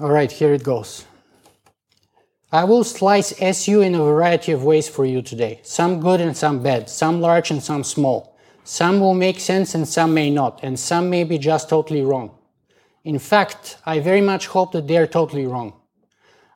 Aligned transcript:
All 0.00 0.10
right, 0.10 0.30
here 0.30 0.52
it 0.52 0.64
goes. 0.64 1.06
I 2.50 2.64
will 2.64 2.82
slice 2.82 3.32
SU 3.40 3.80
in 3.80 3.94
a 3.94 3.98
variety 3.98 4.50
of 4.50 4.64
ways 4.64 4.88
for 4.88 5.04
you 5.04 5.22
today. 5.22 5.60
Some 5.62 6.00
good 6.00 6.20
and 6.20 6.36
some 6.36 6.64
bad, 6.64 6.90
some 6.90 7.20
large 7.20 7.52
and 7.52 7.62
some 7.62 7.84
small. 7.84 8.36
Some 8.64 8.98
will 8.98 9.14
make 9.14 9.38
sense 9.38 9.72
and 9.72 9.86
some 9.86 10.12
may 10.12 10.30
not, 10.30 10.58
and 10.64 10.76
some 10.76 11.10
may 11.10 11.22
be 11.22 11.38
just 11.38 11.68
totally 11.68 12.02
wrong. 12.02 12.32
In 13.04 13.20
fact, 13.20 13.76
I 13.86 14.00
very 14.00 14.20
much 14.20 14.48
hope 14.48 14.72
that 14.72 14.88
they 14.88 14.96
are 14.96 15.06
totally 15.06 15.46
wrong. 15.46 15.74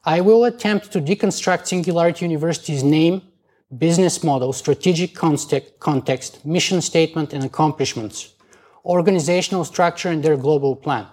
I 0.04 0.20
will 0.20 0.44
attempt 0.44 0.90
to 0.92 1.00
deconstruct 1.00 1.68
Singularity 1.68 2.24
University's 2.24 2.82
name, 2.82 3.22
business 3.76 4.24
model, 4.24 4.52
strategic 4.52 5.14
context, 5.14 6.44
mission 6.44 6.80
statement, 6.80 7.32
and 7.32 7.44
accomplishments, 7.44 8.34
organizational 8.84 9.64
structure, 9.64 10.08
and 10.08 10.24
their 10.24 10.36
global 10.36 10.74
plan. 10.74 11.06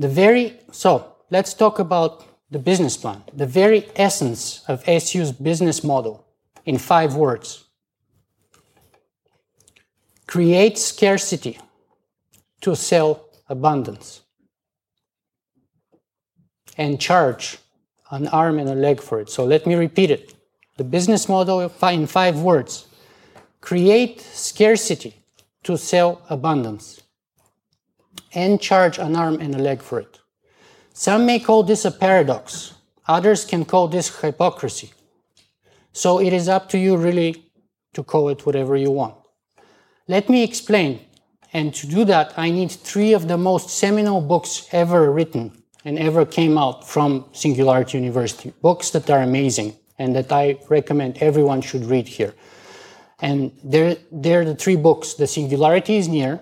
The 0.00 0.08
very, 0.08 0.58
so 0.72 1.14
let's 1.28 1.52
talk 1.52 1.78
about 1.78 2.24
the 2.50 2.58
business 2.58 2.96
plan, 2.96 3.22
the 3.34 3.46
very 3.46 3.86
essence 3.94 4.64
of 4.66 4.82
SU's 4.88 5.30
business 5.30 5.84
model 5.84 6.26
in 6.64 6.78
five 6.78 7.16
words. 7.16 7.66
Create 10.26 10.78
scarcity 10.78 11.58
to 12.62 12.74
sell 12.74 13.28
abundance 13.46 14.22
and 16.78 16.98
charge 16.98 17.58
an 18.10 18.26
arm 18.28 18.58
and 18.58 18.70
a 18.70 18.74
leg 18.74 19.02
for 19.02 19.20
it. 19.20 19.28
So 19.28 19.44
let 19.44 19.66
me 19.66 19.74
repeat 19.74 20.10
it. 20.10 20.32
The 20.78 20.84
business 20.84 21.28
model 21.28 21.60
in 21.60 22.06
five 22.06 22.40
words 22.40 22.86
create 23.60 24.22
scarcity 24.22 25.12
to 25.64 25.76
sell 25.76 26.22
abundance 26.30 27.02
and 28.34 28.60
charge 28.60 28.98
an 28.98 29.16
arm 29.16 29.40
and 29.40 29.54
a 29.54 29.58
leg 29.58 29.82
for 29.82 30.00
it. 30.00 30.18
Some 30.92 31.26
may 31.26 31.38
call 31.38 31.62
this 31.62 31.84
a 31.84 31.90
paradox, 31.90 32.74
others 33.06 33.44
can 33.44 33.64
call 33.64 33.88
this 33.88 34.20
hypocrisy. 34.20 34.92
So 35.92 36.20
it 36.20 36.32
is 36.32 36.48
up 36.48 36.68
to 36.70 36.78
you 36.78 36.96
really 36.96 37.50
to 37.94 38.02
call 38.02 38.28
it 38.28 38.46
whatever 38.46 38.76
you 38.76 38.90
want. 38.90 39.14
Let 40.06 40.28
me 40.28 40.42
explain, 40.42 41.00
and 41.52 41.74
to 41.74 41.86
do 41.86 42.04
that, 42.04 42.34
I 42.36 42.50
need 42.50 42.70
three 42.70 43.12
of 43.12 43.28
the 43.28 43.36
most 43.36 43.70
seminal 43.70 44.20
books 44.20 44.68
ever 44.72 45.10
written 45.10 45.62
and 45.84 45.98
ever 45.98 46.24
came 46.26 46.58
out 46.58 46.86
from 46.86 47.26
Singularity 47.32 47.98
University. 47.98 48.52
Books 48.60 48.90
that 48.90 49.08
are 49.10 49.22
amazing 49.22 49.76
and 49.98 50.14
that 50.14 50.32
I 50.32 50.58
recommend 50.68 51.18
everyone 51.18 51.60
should 51.60 51.84
read 51.84 52.08
here. 52.08 52.34
And 53.20 53.52
they're, 53.62 53.96
they're 54.10 54.44
the 54.44 54.54
three 54.54 54.76
books 54.76 55.14
The 55.14 55.26
Singularity 55.26 55.96
is 55.96 56.08
Near, 56.08 56.40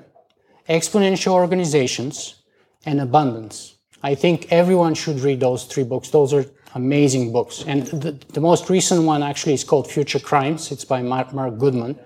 Exponential 0.69 1.33
Organizations, 1.33 2.39
and 2.85 3.01
Abundance. 3.01 3.77
I 4.03 4.15
think 4.15 4.53
everyone 4.53 4.95
should 4.95 5.21
read 5.21 5.41
those 5.41 5.65
three 5.65 5.85
books. 5.85 6.11
Those 6.11 6.33
are 6.33 6.45
amazing 6.75 7.33
books. 7.33 7.65
And 7.67 7.87
the, 7.87 8.13
the 8.29 8.41
most 8.41 8.71
recent 8.71 9.05
one 9.05 9.23
actually 9.23 9.55
is 9.55 9.65
called 9.65 9.91
Future 9.91 10.21
Crimes. 10.21 10.71
It's 10.71 10.85
by 10.85 11.03
Marc, 11.03 11.33
Marc 11.33 11.59
Goodman, 11.59 11.99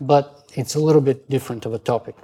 but 0.00 0.50
it's 0.54 0.74
a 0.74 0.80
little 0.80 1.00
bit 1.00 1.30
different 1.30 1.66
of 1.66 1.74
a 1.74 1.78
topic. 1.78 2.16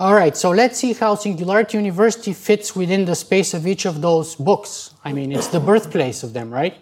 All 0.00 0.14
right, 0.14 0.36
so 0.36 0.50
let's 0.50 0.78
see 0.78 0.92
how 0.92 1.16
Singularity 1.16 1.76
University 1.76 2.32
fits 2.32 2.76
within 2.76 3.04
the 3.04 3.16
space 3.16 3.52
of 3.52 3.66
each 3.66 3.84
of 3.84 4.00
those 4.00 4.36
books. 4.36 4.94
I 5.04 5.12
mean, 5.12 5.32
it's 5.32 5.48
the 5.48 5.58
birthplace 5.58 6.22
of 6.22 6.32
them, 6.34 6.54
right? 6.54 6.76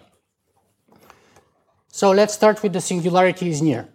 So 1.87 2.11
let's 2.11 2.35
start 2.35 2.61
with 2.61 2.73
the 2.73 2.81
singularity 2.81 3.49
is 3.49 3.59
near. 3.59 3.87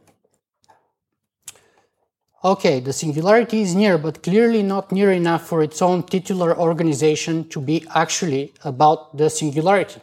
Okay, 2.44 2.80
the 2.80 2.92
singularity 2.92 3.60
is 3.62 3.76
near, 3.76 3.96
but 3.96 4.24
clearly 4.24 4.64
not 4.64 4.90
near 4.90 5.12
enough 5.12 5.46
for 5.46 5.62
its 5.62 5.80
own 5.80 6.02
titular 6.02 6.58
organization 6.58 7.48
to 7.50 7.60
be 7.60 7.86
actually 7.94 8.52
about 8.64 9.16
the 9.16 9.30
singularity. 9.30 10.00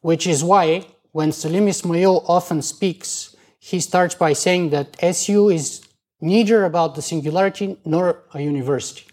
Which 0.00 0.26
is 0.26 0.42
why, 0.42 0.86
when 1.12 1.32
Salim 1.32 1.68
Ismail 1.68 2.24
often 2.26 2.62
speaks, 2.62 3.36
he 3.58 3.80
starts 3.80 4.14
by 4.14 4.32
saying 4.32 4.70
that 4.70 4.96
SU 5.02 5.50
is 5.50 5.82
neither 6.22 6.64
about 6.64 6.94
the 6.94 7.02
singularity 7.02 7.76
nor 7.84 8.22
a 8.32 8.40
university. 8.40 9.06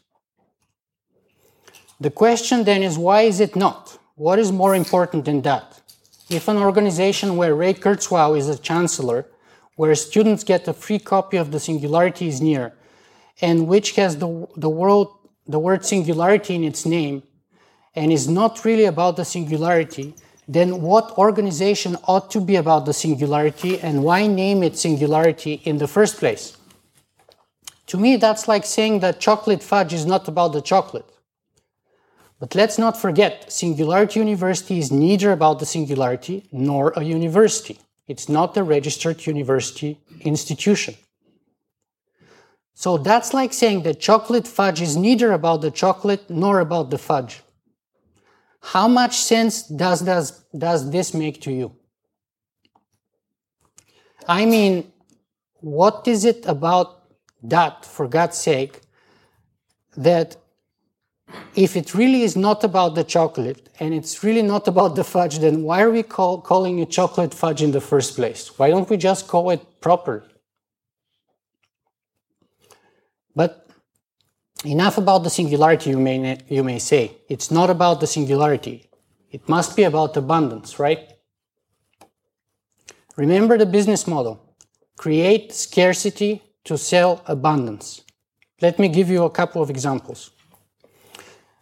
The 2.00 2.12
question 2.12 2.64
then 2.64 2.84
is 2.84 2.98
why 2.98 3.24
is 3.24 3.42
it 3.42 3.58
not? 3.58 3.98
What 4.16 4.40
is 4.40 4.52
more 4.54 4.76
important 4.76 5.26
than 5.26 5.42
that? 5.42 5.82
If 6.30 6.48
an 6.48 6.58
organization 6.58 7.36
where 7.36 7.54
Ray 7.54 7.74
Kurzweil 7.74 8.38
is 8.38 8.48
a 8.48 8.58
chancellor, 8.58 9.26
where 9.78 9.96
students 9.96 10.44
get 10.44 10.68
a 10.68 10.74
free 10.74 11.00
copy 11.00 11.38
of 11.38 11.52
The 11.52 11.60
Singularity 11.60 12.28
is 12.28 12.42
Near, 12.42 12.74
and 13.42 13.68
which 13.68 13.96
has 13.96 14.18
the, 14.18 14.48
the, 14.58 14.70
world, 14.70 15.16
the 15.46 15.60
word 15.60 15.86
singularity 15.86 16.56
in 16.56 16.64
its 16.64 16.86
name, 16.86 17.24
and 17.96 18.12
is 18.12 18.28
not 18.28 18.66
really 18.66 18.86
about 18.86 19.16
the 19.16 19.24
singularity, 19.24 20.16
then 20.48 20.82
what 20.82 21.18
organization 21.18 21.96
ought 22.06 22.32
to 22.32 22.42
be 22.42 22.56
about 22.56 22.86
the 22.86 22.94
singularity 22.94 23.80
and 23.80 24.04
why 24.04 24.26
name 24.26 24.64
it 24.64 24.78
singularity 24.78 25.62
in 25.64 25.78
the 25.78 25.88
first 25.88 26.18
place? 26.18 26.58
To 27.88 27.98
me, 27.98 28.18
that's 28.18 28.48
like 28.48 28.66
saying 28.66 29.00
that 29.02 29.20
chocolate 29.20 29.62
fudge 29.62 29.94
is 29.94 30.06
not 30.06 30.28
about 30.28 30.54
the 30.54 30.62
chocolate. 30.62 31.06
But 32.40 32.56
let's 32.56 32.78
not 32.78 33.00
forget, 33.00 33.52
Singularity 33.52 34.20
University 34.20 34.78
is 34.78 34.92
neither 34.92 35.32
about 35.32 35.60
the 35.60 35.66
singularity 35.66 36.48
nor 36.52 36.94
a 36.96 37.04
university. 37.04 37.80
It's 38.08 38.30
not 38.30 38.56
a 38.58 38.64
registered 38.64 39.26
university 39.26 40.00
institution. 40.22 40.96
So 42.74 42.98
that's 42.98 43.34
like 43.34 43.54
saying 43.54 43.84
that 43.84 44.00
chocolate 44.00 44.48
fudge 44.48 44.82
is 44.82 44.96
neither 44.96 45.32
about 45.32 45.62
the 45.62 45.72
chocolate 45.72 46.30
nor 46.30 46.60
about 46.60 46.90
the 46.90 46.98
fudge. 46.98 47.42
How 48.62 48.88
much 48.88 49.18
sense 49.18 49.64
does, 49.64 50.02
does, 50.02 50.44
does 50.56 50.92
this 50.92 51.14
make 51.14 51.42
to 51.42 51.52
you? 51.52 51.76
I 54.28 54.46
mean, 54.46 54.92
what 55.62 56.08
is 56.08 56.26
it 56.26 56.46
about 56.46 57.04
that, 57.44 57.86
for 57.86 58.08
God's 58.08 58.38
sake, 58.38 58.82
that 59.96 60.38
if 61.56 61.76
it 61.76 61.94
really 61.94 62.22
is 62.22 62.36
not 62.36 62.64
about 62.64 62.96
the 62.96 63.04
chocolate 63.04 63.70
and 63.80 63.94
it's 63.94 64.24
really 64.24 64.42
not 64.42 64.68
about 64.68 64.96
the 64.96 65.04
fudge, 65.04 65.40
then 65.40 65.64
why 65.64 65.82
are 65.82 65.92
we 65.92 66.04
call, 66.04 66.40
calling 66.42 66.80
it 66.80 66.90
chocolate 66.90 67.34
fudge 67.34 67.62
in 67.62 67.72
the 67.72 67.82
first 67.82 68.16
place? 68.16 68.58
Why 68.58 68.70
don't 68.70 68.90
we 68.90 68.98
just 68.98 69.28
call 69.28 69.50
it 69.50 69.82
properly? 69.82 70.28
But 73.36 73.70
enough 74.66 74.98
about 74.98 75.24
the 75.24 75.30
singularity, 75.30 75.90
you 75.92 76.00
may, 76.00 76.40
you 76.48 76.64
may 76.64 76.80
say. 76.80 77.18
It's 77.28 77.52
not 77.52 77.70
about 77.70 78.00
the 78.00 78.08
singularity. 78.08 78.90
It 79.32 79.48
must 79.50 79.76
be 79.76 79.84
about 79.84 80.16
abundance, 80.16 80.80
right? 80.80 81.12
Remember 83.16 83.58
the 83.58 83.66
business 83.66 84.08
model 84.08 84.44
create 84.96 85.54
scarcity 85.54 86.42
to 86.64 86.78
sell 86.78 87.22
abundance. 87.28 88.02
Let 88.62 88.80
me 88.80 88.90
give 88.90 89.10
you 89.10 89.24
a 89.24 89.30
couple 89.30 89.62
of 89.62 89.70
examples. 89.70 90.32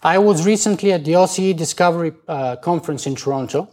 I 0.06 0.20
was 0.20 0.46
recently 0.46 0.94
at 0.94 1.04
the 1.04 1.14
OCE 1.14 1.58
Discovery 1.58 2.14
uh, 2.28 2.58
Conference 2.58 3.08
in 3.08 3.16
Toronto, 3.16 3.68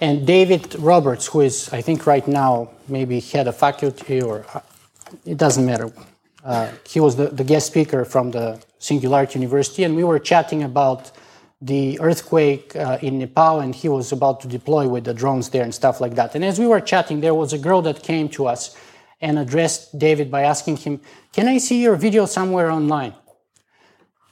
and 0.00 0.26
David 0.26 0.74
Roberts, 0.74 1.28
who 1.28 1.42
is, 1.42 1.72
I 1.72 1.82
think, 1.82 2.04
right 2.04 2.26
now 2.26 2.72
maybe 2.88 3.20
head 3.20 3.46
of 3.46 3.56
faculty 3.56 4.20
or 4.20 4.44
uh, 4.52 4.60
it 5.24 5.38
doesn't 5.38 5.64
matter. 5.64 5.92
Uh, 6.44 6.68
he 6.84 6.98
was 6.98 7.14
the, 7.14 7.28
the 7.28 7.44
guest 7.44 7.68
speaker 7.68 8.04
from 8.04 8.32
the 8.32 8.60
Singularity 8.80 9.38
University, 9.38 9.84
and 9.84 9.94
we 9.94 10.02
were 10.02 10.18
chatting 10.18 10.64
about 10.64 11.12
the 11.62 12.00
earthquake 12.00 12.74
uh, 12.74 12.98
in 13.02 13.20
Nepal, 13.20 13.60
and 13.60 13.72
he 13.72 13.88
was 13.88 14.10
about 14.10 14.40
to 14.40 14.48
deploy 14.48 14.88
with 14.88 15.04
the 15.04 15.14
drones 15.14 15.50
there 15.50 15.62
and 15.62 15.72
stuff 15.72 16.00
like 16.00 16.16
that. 16.16 16.34
And 16.34 16.44
as 16.44 16.58
we 16.58 16.66
were 16.66 16.80
chatting, 16.80 17.20
there 17.20 17.34
was 17.34 17.52
a 17.52 17.58
girl 17.58 17.82
that 17.82 18.02
came 18.02 18.28
to 18.30 18.48
us 18.48 18.76
and 19.20 19.38
addressed 19.38 19.96
David 19.96 20.28
by 20.28 20.42
asking 20.42 20.78
him, 20.78 21.00
Can 21.32 21.46
I 21.46 21.58
see 21.58 21.80
your 21.80 21.94
video 21.94 22.26
somewhere 22.26 22.68
online? 22.68 23.14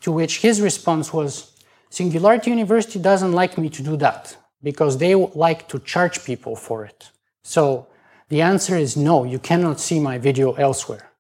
To 0.03 0.13
which 0.13 0.41
his 0.41 0.61
response 0.61 1.13
was, 1.13 1.53
Singularity 1.91 2.51
University 2.51 2.99
doesn't 2.99 3.33
like 3.33 3.59
me 3.59 3.69
to 3.71 3.83
do 3.83 3.97
that 3.97 4.37
because 4.63 4.99
they 4.99 5.15
like 5.15 5.69
to 5.69 5.79
charge 5.79 6.25
people 6.25 6.55
for 6.57 6.85
it. 6.85 7.11
So 7.43 7.87
the 8.29 8.43
answer 8.43 8.77
is 8.77 8.97
no, 8.97 9.25
you 9.25 9.39
cannot 9.39 9.81
see 9.81 10.01
my 10.01 10.19
video 10.19 10.53
elsewhere. 10.53 11.11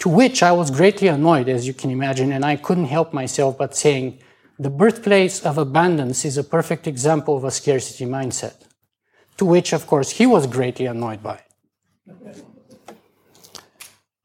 To 0.00 0.08
which 0.08 0.42
I 0.42 0.52
was 0.52 0.70
greatly 0.70 1.08
annoyed, 1.08 1.48
as 1.48 1.66
you 1.66 1.74
can 1.74 1.90
imagine, 1.90 2.30
and 2.30 2.44
I 2.44 2.54
couldn't 2.54 2.84
help 2.84 3.12
myself 3.12 3.58
but 3.58 3.74
saying, 3.74 4.20
the 4.60 4.70
birthplace 4.70 5.44
of 5.44 5.58
abundance 5.58 6.24
is 6.24 6.36
a 6.36 6.44
perfect 6.44 6.86
example 6.86 7.36
of 7.36 7.44
a 7.44 7.50
scarcity 7.50 8.04
mindset. 8.06 8.54
To 9.38 9.44
which, 9.44 9.72
of 9.72 9.86
course, 9.86 10.10
he 10.10 10.26
was 10.26 10.46
greatly 10.46 10.86
annoyed 10.86 11.22
by. 11.22 11.40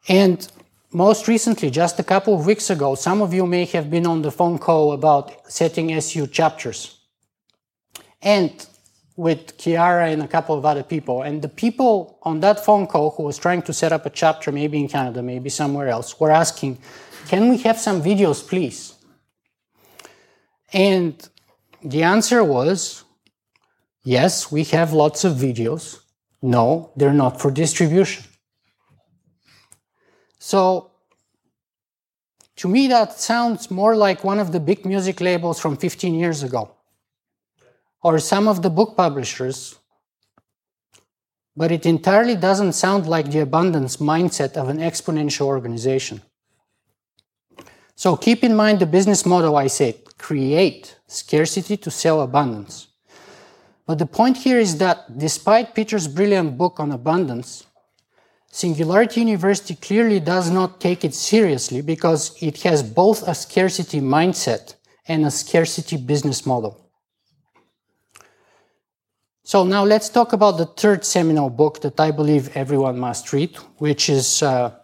And 0.07 0.47
most 0.93 1.27
recently, 1.27 1.69
just 1.69 1.99
a 1.99 2.03
couple 2.03 2.33
of 2.33 2.45
weeks 2.45 2.69
ago, 2.69 2.95
some 2.95 3.21
of 3.21 3.33
you 3.33 3.45
may 3.45 3.65
have 3.65 3.89
been 3.89 4.05
on 4.05 4.21
the 4.21 4.31
phone 4.31 4.57
call 4.59 4.93
about 4.93 5.51
setting 5.51 5.91
SU 5.93 6.27
chapters. 6.27 6.99
And 8.21 8.65
with 9.15 9.57
Kiara 9.57 10.11
and 10.11 10.23
a 10.23 10.27
couple 10.27 10.57
of 10.57 10.65
other 10.65 10.83
people. 10.83 11.21
And 11.21 11.41
the 11.41 11.49
people 11.49 12.17
on 12.23 12.39
that 12.39 12.65
phone 12.65 12.87
call 12.87 13.11
who 13.11 13.23
was 13.23 13.37
trying 13.37 13.61
to 13.63 13.73
set 13.73 13.91
up 13.91 14.05
a 14.05 14.09
chapter, 14.09 14.51
maybe 14.51 14.79
in 14.79 14.87
Canada, 14.87 15.21
maybe 15.21 15.49
somewhere 15.49 15.87
else, 15.87 16.19
were 16.19 16.31
asking, 16.31 16.79
can 17.27 17.49
we 17.49 17.57
have 17.59 17.79
some 17.79 18.01
videos, 18.01 18.47
please? 18.47 18.95
And 20.71 21.29
the 21.83 22.03
answer 22.03 22.43
was, 22.43 23.03
yes, 24.03 24.51
we 24.51 24.63
have 24.65 24.93
lots 24.93 25.23
of 25.23 25.33
videos. 25.33 25.99
No, 26.41 26.91
they're 26.95 27.13
not 27.13 27.39
for 27.39 27.51
distribution. 27.51 28.23
So 30.45 30.91
to 32.57 32.67
me, 32.67 32.89
that 32.89 33.17
sounds 33.17 33.71
more 33.71 33.95
like 33.95 34.25
one 34.25 34.39
of 34.39 34.51
the 34.51 34.59
big 34.59 34.85
music 34.85 35.21
labels 35.21 35.57
from 35.57 35.77
15 35.77 36.13
years 36.13 36.43
ago, 36.43 36.69
or 38.01 38.19
some 38.19 38.49
of 38.49 38.61
the 38.61 38.69
book 38.69 38.97
publishers. 38.97 39.75
But 41.55 41.71
it 41.71 41.85
entirely 41.85 42.35
doesn't 42.35 42.73
sound 42.73 43.07
like 43.07 43.31
the 43.31 43.39
abundance 43.39 43.97
mindset 43.97 44.57
of 44.57 44.67
an 44.67 44.79
exponential 44.79 45.45
organization. 45.45 46.21
So 47.95 48.17
keep 48.17 48.43
in 48.43 48.53
mind 48.53 48.79
the 48.79 48.85
business 48.85 49.25
model 49.25 49.55
I 49.55 49.67
said 49.67 49.95
create 50.17 50.99
scarcity 51.07 51.77
to 51.77 51.89
sell 51.89 52.19
abundance. 52.19 52.87
But 53.87 53.97
the 53.97 54.05
point 54.05 54.35
here 54.35 54.59
is 54.59 54.77
that 54.79 55.17
despite 55.17 55.73
Peter's 55.73 56.09
brilliant 56.09 56.57
book 56.57 56.81
on 56.81 56.91
abundance, 56.91 57.65
Singularity 58.55 59.21
University 59.21 59.73
clearly 59.73 60.19
does 60.19 60.51
not 60.51 60.79
take 60.79 61.03
it 61.03 61.15
seriously 61.15 61.81
because 61.81 62.37
it 62.39 62.61
has 62.61 62.83
both 62.83 63.27
a 63.27 63.33
scarcity 63.33 63.99
mindset 63.99 64.75
and 65.07 65.25
a 65.25 65.31
scarcity 65.31 65.97
business 65.97 66.45
model. 66.45 66.87
So 69.43 69.63
now 69.63 69.83
let's 69.83 70.07
talk 70.07 70.33
about 70.33 70.59
the 70.59 70.67
third 70.67 71.03
seminal 71.03 71.49
book 71.49 71.81
that 71.81 71.99
I 71.99 72.11
believe 72.11 72.55
everyone 72.55 72.99
must 72.99 73.33
read, 73.33 73.55
which 73.79 74.07
is 74.07 74.43
uh, 74.43 74.75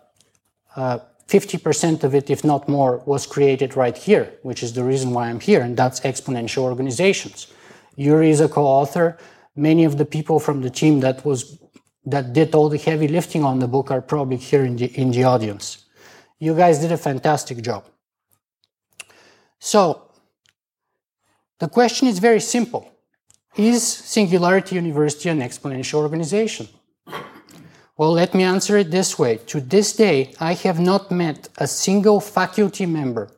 uh, 0.76 0.98
50% 1.28 2.04
of 2.04 2.16
it, 2.16 2.32
if 2.32 2.44
not 2.44 2.68
more, 2.68 3.04
was 3.06 3.28
created 3.28 3.76
right 3.76 3.96
here, 3.96 4.34
which 4.42 4.64
is 4.64 4.74
the 4.74 4.84
reason 4.84 5.12
why 5.12 5.30
I'm 5.30 5.40
here, 5.40 5.62
and 5.62 5.78
that's 5.78 6.00
Exponential 6.00 6.64
Organizations. 6.64 7.46
Yuri 7.96 8.32
is 8.32 8.42
a 8.42 8.50
co-author. 8.50 9.20
Many 9.56 9.86
of 9.86 10.00
the 10.00 10.06
people 10.06 10.40
from 10.40 10.64
the 10.64 10.72
team 10.72 11.02
that 11.02 11.24
was 11.24 11.60
that 12.12 12.34
did 12.34 12.56
all 12.56 12.70
the 12.70 12.78
heavy 12.78 13.08
lifting 13.08 13.44
on 13.44 13.60
the 13.60 13.68
book 13.68 13.92
are 13.92 14.02
probably 14.02 14.38
here 14.38 14.66
in 14.66 14.76
the, 14.76 14.86
in 15.00 15.12
the 15.12 15.24
audience. 15.24 15.86
You 16.40 16.56
guys 16.56 16.80
did 16.80 16.92
a 16.92 16.98
fantastic 16.98 17.62
job. 17.62 17.86
So, 19.60 20.10
the 21.60 21.68
question 21.68 22.08
is 22.08 22.20
very 22.20 22.40
simple. 22.40 22.90
Is 23.58 23.84
Singularity 23.84 24.76
University 24.76 25.30
an 25.30 25.42
exponential 25.42 25.96
organization? 25.96 26.68
Well, 27.98 28.14
let 28.14 28.34
me 28.34 28.44
answer 28.44 28.78
it 28.78 28.92
this 28.92 29.20
way. 29.20 29.38
To 29.48 29.60
this 29.60 29.92
day, 29.94 30.34
I 30.40 30.54
have 30.54 30.80
not 30.80 31.12
met 31.12 31.50
a 31.58 31.68
single 31.68 32.22
faculty 32.22 32.86
member 32.86 33.30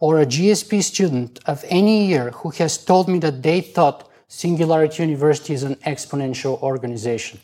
or 0.00 0.20
a 0.20 0.26
GSP 0.26 0.82
student 0.82 1.38
of 1.46 1.64
any 1.68 2.06
year 2.06 2.32
who 2.32 2.50
has 2.50 2.76
told 2.76 3.08
me 3.08 3.20
that 3.20 3.44
they 3.44 3.60
thought 3.60 4.10
Singularity 4.26 5.04
University 5.04 5.54
is 5.54 5.62
an 5.62 5.76
exponential 5.86 6.60
organization. 6.62 7.38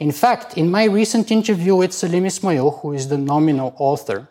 In 0.00 0.12
fact, 0.12 0.56
in 0.56 0.70
my 0.70 0.84
recent 0.84 1.30
interview 1.30 1.76
with 1.76 1.92
Salim 1.92 2.24
Ismail, 2.24 2.70
who 2.70 2.94
is 2.94 3.08
the 3.08 3.18
nominal 3.18 3.74
author 3.76 4.28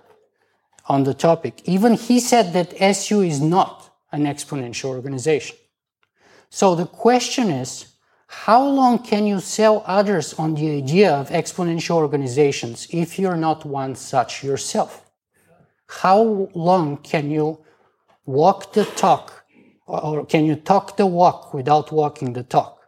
on 0.88 1.04
the 1.04 1.14
topic, 1.14 1.62
even 1.66 1.94
he 1.94 2.20
said 2.20 2.54
that 2.54 2.74
SU 2.82 3.22
is 3.22 3.40
not 3.40 3.94
an 4.12 4.24
exponential 4.24 4.90
organization. 4.90 5.56
So 6.50 6.74
the 6.74 6.88
question 6.88 7.52
is, 7.52 7.94
how 8.26 8.68
long 8.68 9.04
can 9.04 9.28
you 9.28 9.40
sell 9.40 9.84
others 9.86 10.34
on 10.34 10.56
the 10.56 10.72
idea 10.72 11.14
of 11.14 11.30
exponential 11.30 11.98
organizations 11.98 12.88
if 12.90 13.20
you're 13.20 13.38
not 13.38 13.64
one 13.64 13.94
such 13.94 14.44
yourself? 14.44 15.06
How 15.86 16.50
long 16.56 16.98
can 16.98 17.30
you 17.30 17.64
walk 18.26 18.74
the 18.74 18.86
talk 18.86 19.46
or 19.86 20.26
can 20.26 20.46
you 20.46 20.56
talk 20.56 20.98
the 20.98 21.06
walk 21.06 21.54
without 21.54 21.92
walking 21.92 22.34
the 22.34 22.44
talk? 22.44 22.79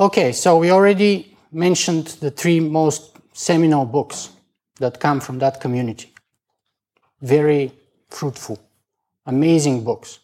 Okay, 0.00 0.32
so 0.32 0.56
we 0.56 0.70
already 0.70 1.36
mentioned 1.52 2.06
the 2.22 2.30
three 2.30 2.58
most 2.58 3.18
seminal 3.34 3.84
books 3.84 4.30
that 4.78 4.98
come 4.98 5.20
from 5.20 5.38
that 5.40 5.60
community. 5.60 6.10
Very 7.20 7.70
fruitful, 8.08 8.58
amazing 9.26 9.84
books. 9.84 10.20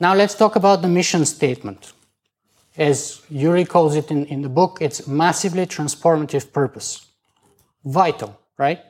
Now 0.00 0.14
let's 0.14 0.34
talk 0.34 0.56
about 0.56 0.80
the 0.80 0.88
mission 0.88 1.26
statement. 1.26 1.92
As 2.78 3.20
Yuri 3.28 3.66
calls 3.66 3.94
it 3.94 4.10
in, 4.10 4.24
in 4.24 4.40
the 4.40 4.48
book, 4.48 4.78
it's 4.80 5.06
massively 5.06 5.66
transformative 5.66 6.50
purpose. 6.50 7.06
Vital, 7.84 8.40
right? 8.56 8.80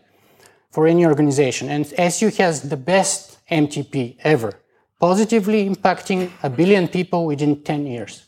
For 0.70 0.86
any 0.86 1.04
organization. 1.06 1.68
And 1.68 1.92
SU 1.98 2.30
has 2.38 2.62
the 2.62 2.76
best 2.76 3.38
MTP 3.50 4.18
ever, 4.20 4.52
positively 5.00 5.68
impacting 5.68 6.30
a 6.44 6.48
billion 6.48 6.86
people 6.86 7.26
within 7.26 7.64
10 7.64 7.86
years. 7.88 8.26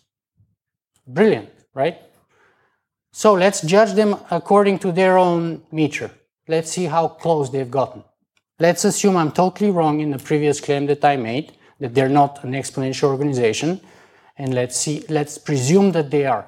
Brilliant 1.06 1.50
right? 1.76 1.98
So 3.12 3.34
let's 3.34 3.60
judge 3.60 3.92
them 3.92 4.16
according 4.30 4.78
to 4.80 4.90
their 4.90 5.18
own 5.18 5.62
meter. 5.70 6.10
Let's 6.48 6.70
see 6.72 6.86
how 6.86 7.08
close 7.08 7.50
they've 7.50 7.70
gotten. 7.70 8.02
Let's 8.58 8.84
assume 8.84 9.16
I'm 9.16 9.32
totally 9.32 9.70
wrong 9.70 10.00
in 10.00 10.10
the 10.10 10.18
previous 10.18 10.60
claim 10.60 10.86
that 10.86 11.04
I 11.04 11.16
made, 11.16 11.52
that 11.78 11.94
they're 11.94 12.08
not 12.08 12.42
an 12.44 12.52
exponential 12.52 13.08
organization, 13.10 13.80
and 14.38 14.54
let's 14.54 14.76
see, 14.76 15.04
let's 15.08 15.36
presume 15.36 15.92
that 15.92 16.10
they 16.10 16.24
are. 16.24 16.46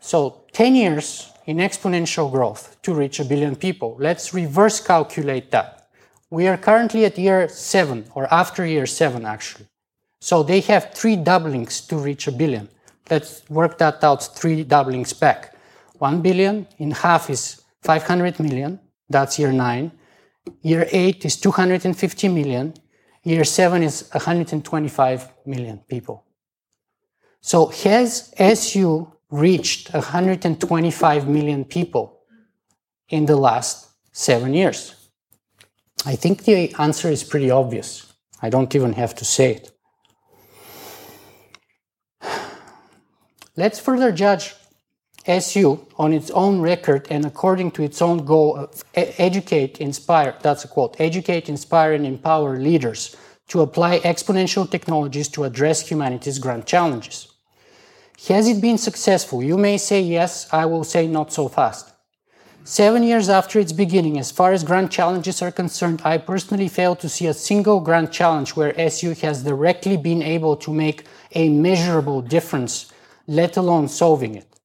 So 0.00 0.44
10 0.52 0.74
years 0.74 1.30
in 1.46 1.56
exponential 1.56 2.30
growth 2.30 2.76
to 2.82 2.92
reach 2.92 3.20
a 3.20 3.24
billion 3.24 3.56
people. 3.56 3.96
Let's 3.98 4.34
reverse 4.34 4.80
calculate 4.80 5.50
that. 5.50 5.88
We 6.28 6.46
are 6.46 6.56
currently 6.58 7.04
at 7.06 7.18
year 7.18 7.48
seven, 7.48 8.04
or 8.14 8.32
after 8.32 8.64
year 8.66 8.86
seven, 8.86 9.24
actually. 9.24 9.66
So 10.20 10.42
they 10.42 10.60
have 10.60 10.92
three 10.92 11.16
doublings 11.16 11.80
to 11.88 11.96
reach 11.96 12.26
a 12.26 12.32
billion. 12.32 12.68
Let's 13.10 13.42
work 13.50 13.78
that 13.78 14.04
out 14.04 14.22
three 14.36 14.62
doublings 14.62 15.12
back. 15.12 15.56
1 15.98 16.22
billion 16.22 16.66
in 16.78 16.92
half 16.92 17.28
is 17.28 17.60
500 17.82 18.38
million. 18.40 18.80
That's 19.08 19.38
year 19.38 19.52
nine. 19.52 19.92
Year 20.62 20.86
eight 20.92 21.24
is 21.24 21.36
250 21.36 22.28
million. 22.28 22.74
Year 23.24 23.44
seven 23.44 23.82
is 23.82 24.08
125 24.12 25.28
million 25.44 25.78
people. 25.88 26.24
So 27.40 27.66
has 27.66 28.32
SU 28.38 29.12
reached 29.30 29.92
125 29.92 31.28
million 31.28 31.64
people 31.64 32.20
in 33.08 33.26
the 33.26 33.36
last 33.36 33.88
seven 34.12 34.54
years? 34.54 34.94
I 36.06 36.16
think 36.16 36.44
the 36.44 36.74
answer 36.78 37.08
is 37.08 37.24
pretty 37.24 37.50
obvious. 37.50 38.12
I 38.40 38.48
don't 38.48 38.74
even 38.74 38.94
have 38.94 39.14
to 39.16 39.24
say 39.24 39.52
it. 39.56 39.70
Let's 43.60 43.78
further 43.78 44.10
judge 44.10 44.54
SU 45.26 45.86
on 45.98 46.14
its 46.14 46.30
own 46.30 46.62
record 46.62 47.06
and 47.10 47.26
according 47.26 47.72
to 47.72 47.82
its 47.82 48.00
own 48.00 48.24
goal 48.24 48.56
of 48.56 48.82
educate, 48.94 49.82
inspire, 49.82 50.34
that's 50.40 50.64
a 50.64 50.68
quote, 50.68 50.98
educate, 50.98 51.50
inspire, 51.50 51.92
and 51.92 52.06
empower 52.06 52.58
leaders 52.58 53.14
to 53.48 53.60
apply 53.60 54.00
exponential 54.00 54.64
technologies 54.70 55.28
to 55.28 55.44
address 55.44 55.86
humanity's 55.86 56.38
grand 56.38 56.64
challenges. 56.64 57.28
Has 58.28 58.48
it 58.48 58.62
been 58.62 58.78
successful? 58.78 59.42
You 59.42 59.58
may 59.58 59.76
say 59.76 60.00
yes, 60.00 60.48
I 60.50 60.64
will 60.64 60.84
say 60.84 61.06
not 61.06 61.30
so 61.30 61.46
fast. 61.48 61.92
Seven 62.64 63.02
years 63.02 63.28
after 63.28 63.60
its 63.60 63.72
beginning, 63.72 64.18
as 64.18 64.30
far 64.30 64.54
as 64.54 64.64
grand 64.64 64.90
challenges 64.90 65.42
are 65.42 65.52
concerned, 65.52 66.00
I 66.02 66.16
personally 66.16 66.68
fail 66.68 66.96
to 66.96 67.10
see 67.10 67.26
a 67.26 67.34
single 67.34 67.80
grand 67.80 68.10
challenge 68.10 68.56
where 68.56 68.72
SU 68.80 69.12
has 69.16 69.42
directly 69.42 69.98
been 69.98 70.22
able 70.22 70.56
to 70.56 70.72
make 70.72 71.04
a 71.34 71.50
measurable 71.50 72.22
difference 72.22 72.90
let 73.30 73.56
alone 73.56 73.86
solving 73.86 74.34
it. 74.34 74.60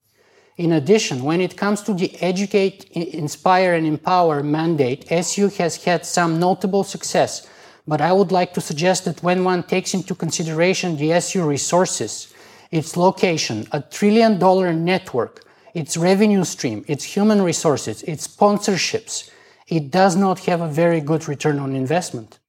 In 0.58 0.72
addition, 0.72 1.24
when 1.24 1.40
it 1.40 1.56
comes 1.56 1.84
to 1.84 1.94
the 1.94 2.16
educate, 2.20 2.86
inspire, 2.92 3.76
and 3.76 3.86
empower 3.86 4.42
mandate, 4.42 5.06
SU 5.12 5.50
has 5.60 5.84
had 5.84 6.04
some 6.06 6.40
notable 6.40 6.84
success, 6.84 7.48
but 7.86 8.02
I 8.02 8.12
would 8.12 8.32
like 8.32 8.54
to 8.56 8.62
suggest 8.62 9.06
that 9.06 9.22
when 9.22 9.44
one 9.44 9.62
takes 9.64 9.94
into 9.94 10.16
consideration 10.16 10.98
the 10.98 11.12
SU 11.14 11.46
resources, 11.46 12.34
its 12.72 12.98
location, 12.98 13.68
a 13.72 13.82
trillion 13.82 14.40
dollar 14.40 14.74
network, 14.74 15.44
its 15.76 15.96
revenue 15.96 16.44
stream, 16.44 16.84
its 16.88 17.04
human 17.04 17.44
resources, 17.44 18.02
its 18.04 18.28
sponsorships, 18.28 19.30
it 19.68 19.92
does 19.92 20.16
not 20.16 20.40
have 20.46 20.62
a 20.62 20.68
very 20.68 21.02
good 21.02 21.28
return 21.28 21.60
on 21.60 21.76
investment. 21.76 22.40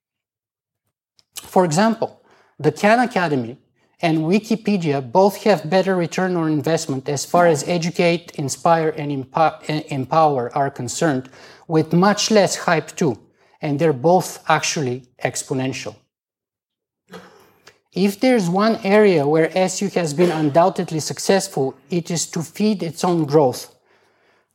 For 1.35 1.65
example, 1.65 2.23
the 2.59 2.73
Khan 2.73 3.01
Academy 3.01 3.59
and 4.01 4.19
Wikipedia 4.19 5.01
both 5.01 5.45
have 5.45 5.71
better 5.71 5.97
return 5.97 6.37
on 6.37 6.53
investment 6.53 7.09
as 7.09 7.25
far 7.25 7.47
as 7.47 7.67
educate, 7.67 8.33
inspire, 8.33 8.91
and 8.91 9.27
empower 9.89 10.55
are 10.55 10.71
concerned, 10.71 11.31
with 11.67 11.93
much 11.93 12.31
less 12.31 12.57
hype 12.57 12.95
too, 12.95 13.19
and 13.63 13.79
they're 13.79 13.93
both 13.93 14.45
actually 14.49 15.05
exponential. 15.25 15.97
If 17.93 18.21
there's 18.21 18.51
one 18.51 18.77
area 18.85 19.27
where 19.27 19.51
SU 19.57 19.89
has 19.95 20.13
been 20.13 20.31
undoubtedly 20.31 21.01
successful, 21.01 21.75
it 21.89 22.11
is 22.11 22.27
to 22.33 22.43
feed 22.43 22.83
its 22.83 23.03
own 23.03 23.25
growth. 23.25 23.75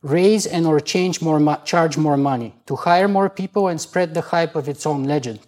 raise 0.02 0.46
and 0.46 0.66
or 0.66 0.80
change 0.80 1.22
more 1.22 1.40
charge 1.64 1.96
more 1.96 2.16
money, 2.16 2.54
to 2.66 2.76
hire 2.76 3.08
more 3.08 3.30
people 3.30 3.68
and 3.68 3.80
spread 3.80 4.14
the 4.14 4.20
hype 4.20 4.56
of 4.56 4.68
its 4.68 4.84
own 4.84 5.04
legend. 5.04 5.40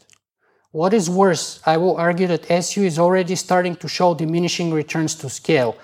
What 0.74 0.92
is 0.92 1.08
worse, 1.08 1.60
I 1.64 1.76
will 1.76 1.96
argue 1.96 2.26
that 2.26 2.50
SU 2.50 2.82
is 2.82 2.98
already 2.98 3.36
starting 3.36 3.76
to 3.76 3.86
show 3.86 4.12
diminishing 4.12 4.72
returns 4.72 5.14
to 5.14 5.30
scale, 5.30 5.76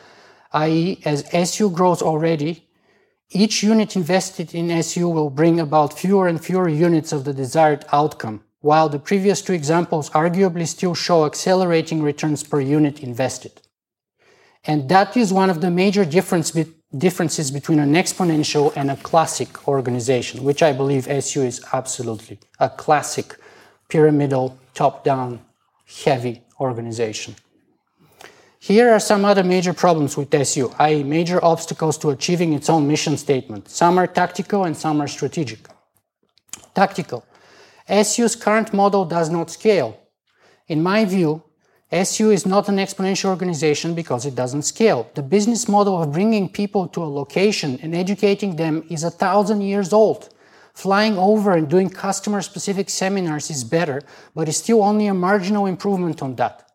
i.e., 0.53 1.01
as 1.05 1.25
SU 1.33 1.71
grows 1.71 2.03
already, 2.03 2.67
each 3.31 3.63
unit 3.63 3.95
invested 3.95 4.53
in 4.53 4.69
SU 4.69 5.09
will 5.09 5.31
bring 5.31 5.61
about 5.61 5.97
fewer 5.97 6.27
and 6.27 6.45
fewer 6.45 6.69
units 6.69 7.13
of 7.13 7.23
the 7.23 7.33
desired 7.33 7.85
outcome, 7.93 8.43
while 8.63 8.89
the 8.89 8.99
previous 8.99 9.43
two 9.43 9.53
examples 9.53 10.11
arguably 10.11 10.67
still 10.67 10.97
show 10.97 11.25
accelerating 11.25 12.03
returns 12.03 12.43
per 12.43 12.61
unit 12.61 12.99
invested. 12.99 13.63
And 14.65 14.89
that 14.89 15.17
is 15.17 15.33
one 15.33 15.51
of 15.51 15.61
the 15.61 15.71
major 15.71 16.05
difference 16.05 16.51
be 16.51 16.67
differences 16.99 17.53
between 17.53 17.79
an 17.79 17.93
exponential 17.93 18.73
and 18.75 18.91
a 18.91 18.97
classic 18.97 19.69
organization, 19.69 20.43
which 20.43 20.65
I 20.65 20.73
believe 20.73 21.07
SU 21.07 21.43
is 21.43 21.65
absolutely 21.73 22.41
a 22.59 22.69
classic 22.69 23.37
pyramidal, 23.89 24.59
top 24.75 25.05
down, 25.05 25.41
heavy 26.05 26.43
organization. 26.61 27.35
Here 28.59 28.91
are 28.91 29.01
some 29.01 29.25
other 29.25 29.43
major 29.43 29.73
problems 29.73 30.17
with 30.19 30.35
SU, 30.35 30.71
i.e., 30.79 31.03
major 31.03 31.43
obstacles 31.43 31.97
to 31.99 32.11
achieving 32.11 32.53
its 32.53 32.69
own 32.69 32.87
mission 32.87 33.17
statement. 33.17 33.69
Some 33.71 33.99
are 33.99 34.07
tactical 34.07 34.65
and 34.65 34.77
some 34.77 35.01
are 35.01 35.09
strategic. 35.09 35.67
Tactical. 36.75 37.25
SU's 37.89 38.37
current 38.37 38.73
model 38.75 39.05
does 39.05 39.31
not 39.31 39.51
scale. 39.51 39.99
In 40.69 40.83
my 40.83 41.05
view, 41.05 41.43
SU 41.91 42.31
is 42.31 42.47
not 42.47 42.69
an 42.69 42.77
exponential 42.77 43.31
organization 43.31 43.95
because 43.95 44.25
it 44.25 44.37
doesn't 44.37 44.63
scale. 44.63 45.11
The 45.15 45.23
business 45.23 45.67
model 45.67 46.01
of 46.01 46.13
bringing 46.13 46.49
people 46.49 46.87
to 46.89 47.03
a 47.03 47.11
location 47.21 47.81
and 47.83 47.97
educating 47.97 48.57
them 48.57 48.85
is 48.89 49.03
a 49.03 49.11
thousand 49.11 49.63
years 49.63 49.93
old. 49.93 50.29
Flying 50.81 51.19
over 51.19 51.53
and 51.53 51.69
doing 51.69 51.91
customer 51.91 52.41
specific 52.41 52.89
seminars 52.89 53.51
is 53.51 53.65
better, 53.65 54.01
but 54.35 54.49
it's 54.49 54.57
still 54.57 54.83
only 54.83 55.09
a 55.09 55.13
marginal 55.13 55.67
improvement 55.67 56.23
on 56.23 56.37
that. 56.37 56.73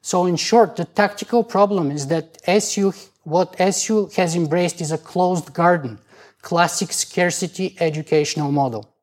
So 0.00 0.26
in 0.26 0.36
short, 0.36 0.76
the 0.76 0.84
tactical 0.84 1.42
problem 1.42 1.90
is 1.90 2.06
that 2.06 2.38
SU, 2.46 2.92
what 3.24 3.56
SU 3.58 4.10
has 4.14 4.36
embraced 4.36 4.80
is 4.80 4.92
a 4.92 4.96
closed 4.96 5.52
garden, 5.52 5.98
classic 6.40 6.92
scarcity 6.92 7.76
educational 7.80 8.52
model. 8.52 8.94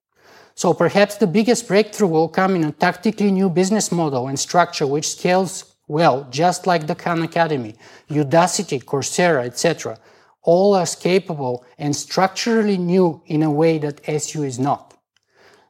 So 0.55 0.73
perhaps 0.73 1.17
the 1.17 1.27
biggest 1.27 1.67
breakthrough 1.67 2.07
will 2.07 2.29
come 2.29 2.55
in 2.55 2.63
a 2.63 2.71
tactically 2.71 3.31
new 3.31 3.49
business 3.49 3.91
model 3.91 4.29
and 4.29 4.39
structure 4.39 4.87
which 4.87 5.09
scales 5.17 5.75
well, 5.89 6.27
just 6.31 6.65
like 6.65 6.87
the 6.87 6.95
Khan 6.95 7.21
Academy, 7.23 7.75
Udacity, 8.09 8.81
Coursera, 8.81 9.45
etc. 9.45 9.97
All 10.45 10.75
as 10.75 10.95
capable 10.95 11.65
and 11.77 11.95
structurally 11.95 12.77
new 12.77 13.21
in 13.25 13.43
a 13.43 13.51
way 13.51 13.77
that 13.79 14.01
SU 14.07 14.43
is 14.43 14.57
not. 14.57 14.93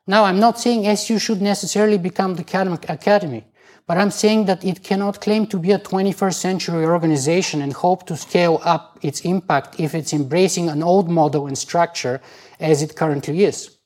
Now, 0.07 0.25
I'm 0.25 0.39
not 0.39 0.59
saying 0.59 0.85
SU 0.85 1.17
should 1.17 1.41
necessarily 1.41 1.97
become 1.97 2.35
the 2.35 2.43
Khan 2.43 2.71
Academy. 2.87 3.43
But 3.87 3.99
I'm 3.99 4.11
saying 4.11 4.45
that 4.45 4.65
it 4.65 4.83
cannot 4.83 5.21
claim 5.21 5.45
to 5.47 5.59
be 5.59 5.71
a 5.71 5.77
21st 5.77 6.33
century 6.33 6.85
organization 6.85 7.61
and 7.61 7.71
hope 7.71 8.07
to 8.07 8.17
scale 8.17 8.59
up 8.63 8.97
its 9.03 9.21
impact 9.21 9.79
if 9.79 9.93
it's 9.93 10.11
embracing 10.11 10.69
an 10.69 10.81
old 10.81 11.07
model 11.07 11.45
and 11.45 11.55
structure 11.55 12.19
as 12.59 12.81
it 12.81 12.95
currently 12.95 13.43
is. 13.43 13.77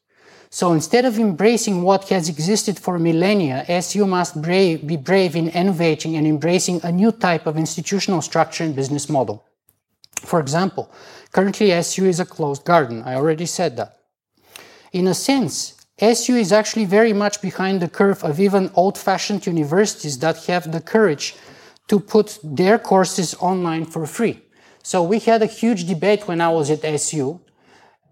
So 0.50 0.72
instead 0.72 1.04
of 1.04 1.20
embracing 1.20 1.82
what 1.84 2.08
has 2.10 2.30
existed 2.30 2.80
for 2.80 2.98
millennia, 2.98 3.66
SU 3.68 4.08
must 4.08 4.42
brave, 4.42 4.88
be 4.88 4.96
brave 4.96 5.36
in 5.36 5.50
innovating 5.50 6.16
and 6.16 6.26
embracing 6.26 6.82
a 6.84 6.92
new 6.92 7.12
type 7.12 7.46
of 7.46 7.58
institutional 7.58 8.22
structure 8.22 8.64
and 8.64 8.76
business 8.76 9.10
model. 9.10 9.46
For 10.20 10.40
example, 10.40 10.92
currently 11.32 11.72
SU 11.72 12.06
is 12.06 12.20
a 12.20 12.26
closed 12.26 12.66
garden. 12.66 13.04
I 13.04 13.16
already 13.16 13.46
said 13.46 13.78
that. 13.78 14.00
In 14.92 15.08
a 15.08 15.14
sense, 15.14 15.76
SU 16.00 16.36
is 16.36 16.52
actually 16.52 16.86
very 16.86 17.14
much 17.14 17.42
behind 17.42 17.82
the 17.82 17.90
curve 17.90 18.24
of 18.24 18.40
even 18.40 18.72
old 18.74 18.98
fashioned 18.98 19.46
universities 19.46 20.20
that 20.20 20.46
have 20.46 20.72
the 20.72 20.82
courage 20.82 21.36
to 21.88 22.00
put 22.00 22.40
their 22.44 22.80
courses 22.80 23.36
online 23.40 23.86
for 23.86 24.06
free. 24.06 24.42
So 24.84 25.04
we 25.04 25.20
had 25.20 25.42
a 25.42 25.46
huge 25.46 25.86
debate 25.86 26.28
when 26.28 26.40
I 26.40 26.50
was 26.50 26.70
at 26.70 26.86
SU 26.86 27.40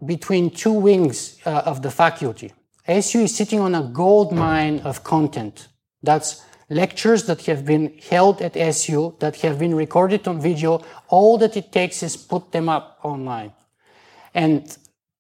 between 0.06 0.50
two 0.50 0.74
wings 0.74 1.40
uh, 1.46 1.64
of 1.66 1.82
the 1.82 1.92
faculty. 1.92 2.54
SU 2.88 3.22
is 3.22 3.36
sitting 3.36 3.60
on 3.60 3.74
a 3.76 3.84
gold 3.84 4.32
mine 4.32 4.80
of 4.82 5.04
content. 5.04 5.68
That's 6.04 6.44
lectures 6.70 7.26
that 7.26 7.46
have 7.46 7.66
been 7.66 7.98
held 8.10 8.42
at 8.42 8.58
SU 8.58 9.16
that 9.20 9.38
have 9.38 9.60
been 9.60 9.76
recorded 9.76 10.28
on 10.28 10.42
video. 10.42 10.84
All 11.08 11.38
that 11.38 11.56
it 11.56 11.72
takes 11.72 12.04
is 12.04 12.18
put 12.18 12.52
them 12.52 12.68
up 12.70 13.00
online. 13.04 13.54
And 14.34 14.78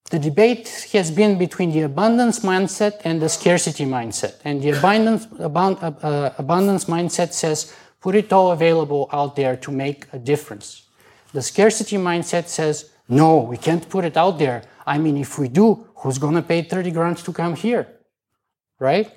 the 0.10 0.20
debate 0.20 0.88
has 0.94 1.12
been 1.12 1.38
between 1.38 1.72
the 1.72 1.82
abundance 1.82 2.39
mindset 2.39 3.01
and 3.04 3.22
the 3.22 3.30
scarcity 3.30 3.86
mindset. 3.86 4.36
And 4.46 4.62
the 4.62 4.70
abundance, 4.70 5.25
abund, 5.25 5.82
uh, 5.82 6.32
abundance 6.38 6.86
mindset 6.86 7.34
says, 7.34 7.74
put 8.00 8.16
it 8.16 8.32
all 8.32 8.51
available 8.51 9.10
out 9.12 9.36
there 9.36 9.58
to 9.58 9.72
make 9.72 10.06
a 10.13 10.20
difference. 10.20 10.84
The 11.34 11.42
scarcity 11.42 11.98
mindset 11.98 12.48
says, 12.48 12.92
no, 13.10 13.39
we 13.39 13.58
can't 13.58 13.88
put 13.89 14.06
it 14.06 14.18
out 14.18 14.39
there. 14.39 14.63
I 14.86 14.98
mean, 14.98 15.18
if 15.18 15.38
we 15.38 15.50
do, 15.50 15.88
who's 15.96 16.18
going 16.18 16.36
to 16.36 16.42
pay 16.42 16.62
30 16.62 16.92
grand 16.92 17.18
to 17.18 17.34
come 17.34 17.56
here? 17.56 17.88
Right? 18.80 19.12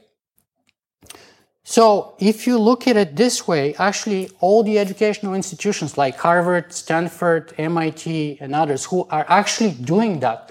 So 1.63 2.15
if 2.19 2.47
you 2.47 2.59
look 2.59 2.89
at 2.89 2.97
it 2.97 3.17
this 3.17 3.47
way, 3.47 3.75
actually 3.75 4.31
all 4.41 4.63
the 4.63 4.79
educational 4.79 5.35
institutions 5.35 5.99
like 5.99 6.17
Harvard, 6.17 6.73
Stanford, 6.73 7.53
MIT, 7.59 8.39
and 8.41 8.55
others 8.55 8.87
who 8.87 9.07
are 9.11 9.27
actually 9.29 9.73
doing 9.73 10.21
that 10.21 10.51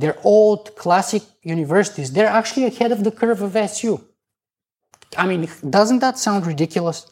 they're 0.00 0.18
old 0.24 0.76
classic 0.76 1.22
universities. 1.42 2.12
They're 2.12 2.34
actually 2.40 2.64
ahead 2.64 2.90
of 2.90 3.04
the 3.04 3.10
curve 3.10 3.42
of 3.42 3.54
SU. 3.54 4.02
I 5.16 5.26
mean, 5.26 5.48
doesn't 5.68 5.98
that 5.98 6.18
sound 6.18 6.46
ridiculous? 6.46 7.06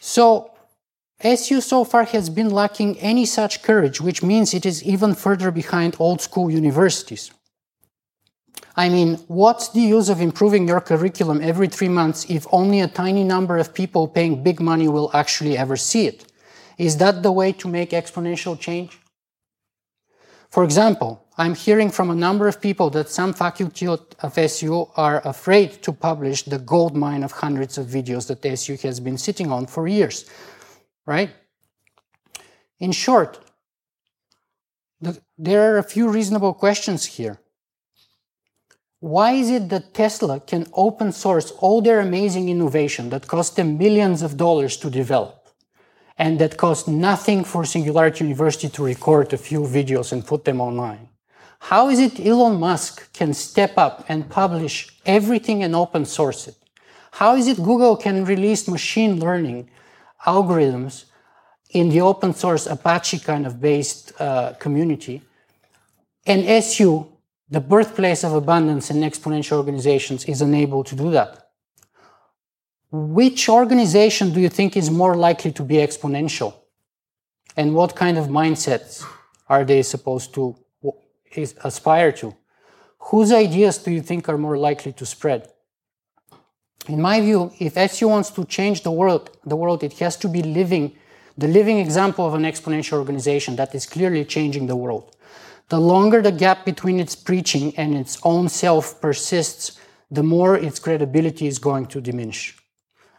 So, 0.00 0.50
SU 1.20 1.60
so 1.60 1.84
far 1.84 2.04
has 2.04 2.30
been 2.30 2.50
lacking 2.50 2.98
any 2.98 3.26
such 3.26 3.62
courage, 3.62 4.00
which 4.00 4.22
means 4.22 4.54
it 4.54 4.66
is 4.66 4.82
even 4.82 5.14
further 5.14 5.50
behind 5.52 5.96
old 6.00 6.20
school 6.20 6.50
universities. 6.50 7.30
I 8.78 8.88
mean, 8.88 9.16
what's 9.26 9.70
the 9.70 9.80
use 9.80 10.08
of 10.08 10.20
improving 10.20 10.68
your 10.68 10.80
curriculum 10.80 11.40
every 11.42 11.66
three 11.66 11.88
months 11.88 12.24
if 12.30 12.46
only 12.52 12.78
a 12.78 12.86
tiny 12.86 13.24
number 13.24 13.58
of 13.58 13.74
people 13.74 14.06
paying 14.06 14.44
big 14.44 14.60
money 14.60 14.86
will 14.86 15.10
actually 15.12 15.58
ever 15.58 15.76
see 15.76 16.06
it? 16.06 16.32
Is 16.78 16.96
that 16.98 17.24
the 17.24 17.32
way 17.32 17.50
to 17.54 17.66
make 17.66 17.90
exponential 17.90 18.56
change? 18.56 18.96
For 20.50 20.62
example, 20.62 21.26
I'm 21.36 21.56
hearing 21.56 21.90
from 21.90 22.08
a 22.08 22.14
number 22.14 22.46
of 22.46 22.60
people 22.60 22.88
that 22.90 23.08
some 23.08 23.32
faculty 23.32 23.88
of 23.88 24.38
SU 24.38 24.88
are 24.94 25.26
afraid 25.26 25.82
to 25.82 25.92
publish 25.92 26.44
the 26.44 26.60
gold 26.60 26.96
mine 26.96 27.24
of 27.24 27.32
hundreds 27.32 27.78
of 27.78 27.86
videos 27.86 28.28
that 28.28 28.46
SU 28.46 28.76
has 28.86 29.00
been 29.00 29.18
sitting 29.18 29.50
on 29.50 29.66
for 29.66 29.88
years, 29.88 30.24
right? 31.04 31.30
In 32.78 32.92
short, 32.92 33.40
the, 35.00 35.20
there 35.36 35.74
are 35.74 35.78
a 35.78 35.82
few 35.82 36.08
reasonable 36.08 36.54
questions 36.54 37.04
here. 37.04 37.40
Why 39.00 39.32
is 39.32 39.50
it 39.50 39.68
that 39.68 39.94
Tesla 39.94 40.40
can 40.40 40.66
open 40.72 41.12
source 41.12 41.52
all 41.52 41.80
their 41.80 42.00
amazing 42.00 42.48
innovation 42.48 43.10
that 43.10 43.28
cost 43.28 43.56
them 43.56 43.78
millions 43.78 44.22
of 44.22 44.36
dollars 44.36 44.76
to 44.78 44.90
develop? 44.90 45.38
and 46.18 46.38
that 46.40 46.56
cost 46.56 46.88
nothing 46.88 47.44
for 47.44 47.64
Singularity 47.64 48.24
University 48.24 48.68
to 48.68 48.84
record 48.84 49.32
a 49.32 49.38
few 49.38 49.60
videos 49.60 50.12
and 50.12 50.26
put 50.26 50.44
them 50.44 50.60
online. 50.60 51.08
How 51.60 51.88
is 51.88 52.00
it 52.00 52.24
Elon 52.24 52.58
Musk 52.58 53.12
can 53.12 53.32
step 53.32 53.78
up 53.78 54.04
and 54.08 54.28
publish 54.28 54.88
everything 55.06 55.62
and 55.62 55.74
open 55.74 56.04
source 56.04 56.48
it? 56.48 56.56
How 57.12 57.36
is 57.36 57.46
it 57.46 57.56
Google 57.56 57.96
can 57.96 58.24
release 58.24 58.68
machine 58.68 59.18
learning 59.20 59.70
algorithms 60.26 61.04
in 61.70 61.88
the 61.88 62.00
open 62.00 62.34
source 62.34 62.66
Apache 62.66 63.20
kind 63.20 63.46
of 63.46 63.60
based 63.60 64.12
uh, 64.20 64.54
community? 64.54 65.22
And 66.26 66.44
SU, 66.44 67.06
the 67.50 67.60
birthplace 67.60 68.24
of 68.24 68.32
abundance 68.34 68.90
in 68.90 68.98
exponential 68.98 69.56
organizations, 69.56 70.24
is 70.26 70.42
unable 70.42 70.84
to 70.84 70.94
do 70.94 71.10
that 71.10 71.48
which 72.90 73.48
organization 73.48 74.32
do 74.32 74.40
you 74.40 74.48
think 74.48 74.76
is 74.76 74.90
more 74.90 75.14
likely 75.14 75.52
to 75.52 75.62
be 75.62 75.76
exponential? 75.76 76.54
And 77.56 77.74
what 77.74 77.94
kind 77.94 78.16
of 78.16 78.26
mindsets 78.26 79.04
are 79.48 79.64
they 79.64 79.82
supposed 79.82 80.32
to 80.34 80.56
aspire 81.62 82.12
to? 82.12 82.34
Whose 82.98 83.32
ideas 83.32 83.78
do 83.78 83.90
you 83.90 84.00
think 84.00 84.28
are 84.28 84.38
more 84.38 84.56
likely 84.56 84.92
to 84.92 85.06
spread? 85.06 85.50
In 86.88 87.02
my 87.02 87.20
view, 87.20 87.52
if 87.58 87.76
SU 87.76 88.08
wants 88.08 88.30
to 88.30 88.44
change 88.44 88.82
the 88.82 88.90
world, 88.90 89.36
the 89.44 89.56
world, 89.56 89.82
it 89.82 89.98
has 89.98 90.16
to 90.18 90.28
be 90.28 90.42
living, 90.42 90.96
the 91.36 91.48
living 91.48 91.78
example 91.78 92.26
of 92.26 92.34
an 92.34 92.44
exponential 92.44 92.94
organization 92.94 93.56
that 93.56 93.74
is 93.74 93.84
clearly 93.84 94.24
changing 94.24 94.66
the 94.66 94.76
world. 94.76 95.14
The 95.68 95.78
longer 95.78 96.22
the 96.22 96.32
gap 96.32 96.64
between 96.64 96.98
its 96.98 97.14
preaching 97.14 97.76
and 97.76 97.94
its 97.94 98.18
own 98.22 98.48
self 98.48 99.00
persists, 99.00 99.78
the 100.10 100.22
more 100.22 100.56
its 100.56 100.78
credibility 100.78 101.46
is 101.46 101.58
going 101.58 101.86
to 101.86 102.00
diminish. 102.00 102.56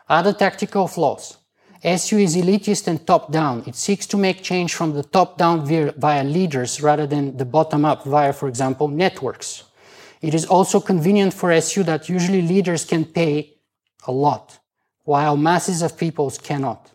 Other 0.07 0.33
tactical 0.33 0.87
flaws. 0.87 1.37
SU 1.83 2.17
is 2.17 2.35
elitist 2.35 2.87
and 2.87 3.05
top 3.05 3.31
down. 3.31 3.63
It 3.67 3.75
seeks 3.75 4.07
to 4.07 4.17
make 4.17 4.41
change 4.41 4.73
from 4.73 4.93
the 4.93 5.03
top 5.03 5.37
down 5.37 5.65
via, 5.65 5.91
via 5.91 6.23
leaders 6.23 6.81
rather 6.81 7.05
than 7.05 7.37
the 7.37 7.45
bottom 7.45 7.85
up 7.85 8.03
via, 8.03 8.33
for 8.33 8.49
example, 8.49 8.87
networks. 8.87 9.63
It 10.21 10.33
is 10.33 10.45
also 10.45 10.79
convenient 10.79 11.33
for 11.33 11.51
SU 11.51 11.83
that 11.83 12.09
usually 12.09 12.41
leaders 12.41 12.83
can 12.83 13.05
pay 13.05 13.53
a 14.07 14.11
lot, 14.11 14.59
while 15.03 15.37
masses 15.37 15.81
of 15.81 15.97
peoples 15.97 16.37
cannot. 16.37 16.91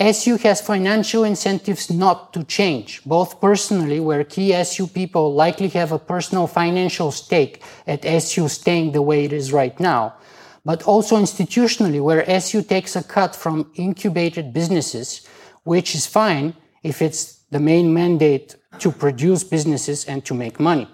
SU 0.00 0.38
has 0.38 0.62
financial 0.62 1.24
incentives 1.24 1.90
not 1.90 2.32
to 2.32 2.42
change, 2.42 3.04
both 3.04 3.38
personally, 3.38 4.00
where 4.00 4.24
key 4.24 4.54
SU 4.54 4.86
people 4.86 5.34
likely 5.34 5.68
have 5.68 5.92
a 5.92 5.98
personal 5.98 6.46
financial 6.46 7.12
stake 7.12 7.62
at 7.86 8.06
SU 8.06 8.48
staying 8.48 8.92
the 8.92 9.02
way 9.02 9.26
it 9.26 9.32
is 9.32 9.52
right 9.52 9.78
now, 9.78 10.14
but 10.64 10.82
also 10.84 11.16
institutionally, 11.16 12.02
where 12.02 12.28
SU 12.30 12.62
takes 12.62 12.96
a 12.96 13.02
cut 13.02 13.36
from 13.36 13.70
incubated 13.74 14.54
businesses, 14.54 15.28
which 15.64 15.94
is 15.94 16.06
fine 16.06 16.54
if 16.82 17.02
it's 17.02 17.44
the 17.50 17.60
main 17.60 17.92
mandate 17.92 18.56
to 18.78 18.90
produce 18.90 19.44
businesses 19.44 20.06
and 20.06 20.24
to 20.24 20.32
make 20.32 20.58
money. 20.58 20.88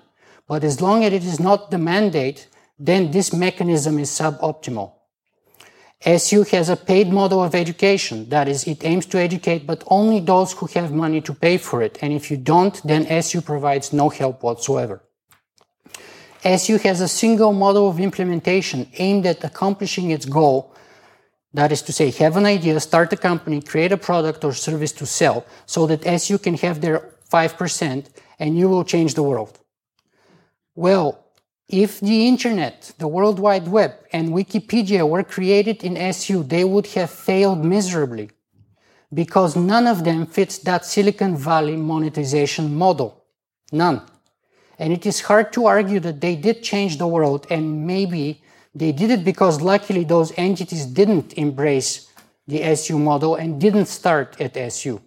But 0.49 0.65
as 0.65 0.81
long 0.81 1.05
as 1.05 1.13
it 1.13 1.23
is 1.23 1.39
not 1.39 1.71
the 1.71 1.79
mandate, 1.79 2.49
then 2.77 3.13
this 3.13 3.33
mechanism 3.33 4.01
is 4.01 4.11
suboptimal. 4.11 4.96
SU 6.05 6.45
has 6.45 6.69
a 6.69 6.77
paid 6.77 7.11
model 7.11 7.43
of 7.43 7.55
education. 7.55 8.29
That 8.29 8.49
is, 8.49 8.67
it 8.67 8.85
aims 8.85 9.07
to 9.07 9.19
educate, 9.19 9.67
but 9.67 9.83
only 9.87 10.21
those 10.21 10.53
who 10.53 10.67
have 10.67 10.93
money 10.93 11.21
to 11.23 11.33
pay 11.33 11.57
for 11.57 11.83
it. 11.83 11.99
And 12.03 12.13
if 12.13 12.31
you 12.31 12.37
don't, 12.37 12.81
then 12.85 13.07
SU 13.07 13.41
provides 13.41 13.93
no 13.93 14.09
help 14.09 14.43
whatsoever. 14.43 15.03
SU 16.45 16.79
has 16.79 17.01
a 17.01 17.09
single 17.09 17.53
model 17.53 17.89
of 17.89 17.99
implementation 17.99 18.89
aimed 18.99 19.27
at 19.27 19.43
accomplishing 19.43 20.11
its 20.11 20.27
goal. 20.27 20.73
That 21.55 21.73
is 21.73 21.83
to 21.83 21.93
say, 21.93 22.11
have 22.11 22.37
an 22.37 22.45
idea, 22.45 22.79
start 22.79 23.13
a 23.13 23.17
company, 23.17 23.61
create 23.63 23.91
a 23.91 23.97
product 23.97 24.45
or 24.45 24.53
service 24.53 24.93
to 24.93 25.07
sell 25.07 25.47
so 25.65 25.87
that 25.87 26.07
SU 26.07 26.39
can 26.39 26.55
have 26.59 26.83
their 26.83 27.15
5% 27.33 28.09
and 28.39 28.59
you 28.59 28.69
will 28.69 28.85
change 28.85 29.15
the 29.15 29.23
world. 29.23 29.59
Well, 30.75 31.26
if 31.69 31.99
the 32.01 32.29
internet, 32.29 32.93
the 32.99 33.09
World 33.09 33.41
Wide 33.41 33.67
Web, 33.69 33.93
and 34.13 34.31
Wikipedia 34.31 35.09
were 35.09 35.25
created 35.25 35.83
in 35.83 35.97
SU, 35.97 36.45
they 36.45 36.65
would 36.65 36.87
have 36.89 37.11
failed 37.11 37.65
miserably 37.65 38.31
because 39.13 39.57
none 39.57 39.87
of 39.87 40.05
them 40.05 40.27
fits 40.27 40.59
that 40.59 40.85
Silicon 40.85 41.37
Valley 41.37 41.77
monetization 41.77 42.75
model. 42.75 43.25
None. 43.73 44.03
And 44.79 44.93
it 44.93 45.07
is 45.07 45.23
hard 45.23 45.53
to 45.55 45.67
argue 45.67 46.01
that 46.01 46.21
they 46.21 46.37
did 46.37 46.63
change 46.63 46.99
the 46.99 47.07
world 47.07 47.47
and 47.51 47.87
maybe 47.87 48.43
they 48.75 48.93
did 48.93 49.11
it 49.11 49.25
because 49.25 49.61
luckily 49.61 50.05
those 50.05 50.33
entities 50.37 50.87
didn't 50.87 51.33
embrace 51.35 52.13
the 52.47 52.63
SU 52.63 52.99
model 52.99 53.35
and 53.35 53.61
didn't 53.61 53.87
start 53.87 54.41
at 54.41 54.57
SU. 54.57 55.01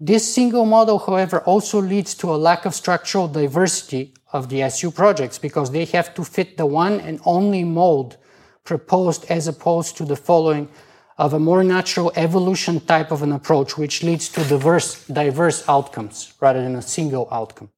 This 0.00 0.32
single 0.34 0.66
model, 0.66 0.98
however, 0.98 1.40
also 1.40 1.80
leads 1.80 2.14
to 2.16 2.30
a 2.30 2.36
lack 2.36 2.66
of 2.66 2.74
structural 2.74 3.28
diversity 3.28 4.14
of 4.32 4.48
the 4.48 4.62
SU 4.62 4.90
projects 4.90 5.38
because 5.38 5.70
they 5.70 5.84
have 5.86 6.14
to 6.14 6.24
fit 6.24 6.56
the 6.56 6.66
one 6.66 7.00
and 7.00 7.20
only 7.24 7.64
mold 7.64 8.16
proposed 8.64 9.24
as 9.30 9.48
opposed 9.48 9.96
to 9.96 10.04
the 10.04 10.16
following 10.16 10.68
of 11.16 11.32
a 11.32 11.38
more 11.38 11.64
natural 11.64 12.12
evolution 12.14 12.78
type 12.80 13.10
of 13.10 13.22
an 13.22 13.32
approach, 13.32 13.76
which 13.76 14.02
leads 14.02 14.28
to 14.28 14.44
diverse, 14.44 15.06
diverse 15.06 15.68
outcomes 15.68 16.32
rather 16.40 16.62
than 16.62 16.76
a 16.76 16.82
single 16.82 17.26
outcome. 17.32 17.70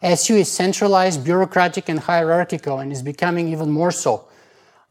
SU 0.00 0.36
is 0.36 0.50
centralized, 0.50 1.24
bureaucratic, 1.24 1.88
and 1.88 1.98
hierarchical, 1.98 2.78
and 2.78 2.92
is 2.92 3.02
becoming 3.02 3.48
even 3.48 3.70
more 3.70 3.90
so. 3.90 4.28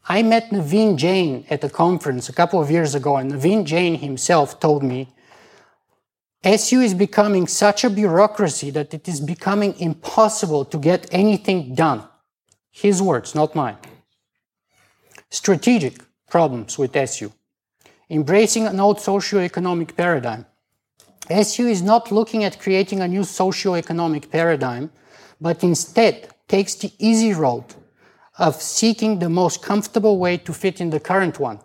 I 0.06 0.22
met 0.22 0.50
Naveen 0.50 0.96
Jain 0.96 1.46
at 1.50 1.64
a 1.64 1.70
conference 1.70 2.28
a 2.28 2.32
couple 2.32 2.60
of 2.60 2.70
years 2.70 2.94
ago, 2.94 3.16
and 3.16 3.32
Naveen 3.32 3.64
Jain 3.64 3.96
himself 3.96 4.60
told 4.60 4.82
me 4.82 5.08
SU 6.44 6.80
is 6.80 6.94
becoming 6.94 7.48
such 7.48 7.82
a 7.82 7.90
bureaucracy 7.90 8.70
that 8.70 8.94
it 8.94 9.08
is 9.08 9.20
becoming 9.20 9.78
impossible 9.80 10.64
to 10.64 10.78
get 10.78 11.12
anything 11.12 11.74
done. 11.74 12.04
His 12.70 13.02
words, 13.02 13.34
not 13.34 13.56
mine. 13.56 13.76
Strategic 15.30 15.94
problems 16.30 16.78
with 16.78 16.94
SU. 16.94 17.32
Embracing 18.08 18.66
an 18.66 18.78
old 18.78 19.00
socio-economic 19.00 19.96
paradigm. 19.96 20.46
SU 21.28 21.66
is 21.66 21.82
not 21.82 22.12
looking 22.12 22.44
at 22.44 22.60
creating 22.60 23.00
a 23.00 23.08
new 23.08 23.24
socio-economic 23.24 24.30
paradigm, 24.30 24.90
but 25.40 25.64
instead 25.64 26.28
takes 26.46 26.76
the 26.76 26.92
easy 26.98 27.32
road 27.32 27.64
of 28.38 28.62
seeking 28.62 29.18
the 29.18 29.28
most 29.28 29.60
comfortable 29.60 30.18
way 30.18 30.36
to 30.36 30.52
fit 30.52 30.80
in 30.80 30.90
the 30.90 31.00
current 31.00 31.40
one. 31.40 31.58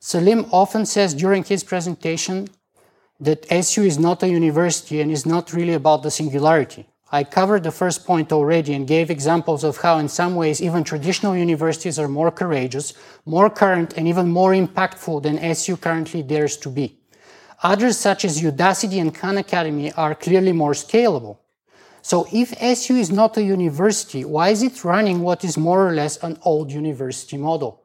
Salim 0.00 0.46
often 0.50 0.86
says 0.86 1.14
during 1.14 1.44
his 1.44 1.62
presentation 1.62 2.48
that 3.22 3.46
SU 3.50 3.84
is 3.84 4.00
not 4.00 4.22
a 4.24 4.28
university 4.28 5.00
and 5.00 5.10
is 5.10 5.24
not 5.24 5.52
really 5.52 5.74
about 5.74 6.02
the 6.02 6.10
singularity. 6.10 6.86
I 7.12 7.22
covered 7.22 7.62
the 7.62 7.70
first 7.70 8.04
point 8.04 8.32
already 8.32 8.74
and 8.74 8.86
gave 8.86 9.10
examples 9.10 9.62
of 9.62 9.76
how 9.76 9.98
in 9.98 10.08
some 10.08 10.34
ways 10.34 10.60
even 10.60 10.82
traditional 10.82 11.36
universities 11.36 11.98
are 11.98 12.08
more 12.08 12.32
courageous, 12.32 12.94
more 13.24 13.48
current, 13.48 13.94
and 13.96 14.08
even 14.08 14.30
more 14.30 14.52
impactful 14.52 15.22
than 15.22 15.38
SU 15.38 15.76
currently 15.76 16.22
dares 16.22 16.56
to 16.56 16.68
be. 16.68 16.98
Others 17.62 17.96
such 17.96 18.24
as 18.24 18.42
Udacity 18.42 19.00
and 19.00 19.14
Khan 19.14 19.38
Academy 19.38 19.92
are 19.92 20.16
clearly 20.16 20.52
more 20.52 20.72
scalable. 20.72 21.36
So 22.00 22.26
if 22.32 22.52
SU 22.60 22.96
is 22.96 23.12
not 23.12 23.36
a 23.36 23.42
university, 23.42 24.24
why 24.24 24.48
is 24.48 24.64
it 24.64 24.84
running 24.84 25.20
what 25.20 25.44
is 25.44 25.56
more 25.56 25.86
or 25.86 25.92
less 25.92 26.16
an 26.24 26.38
old 26.42 26.72
university 26.72 27.36
model? 27.36 27.81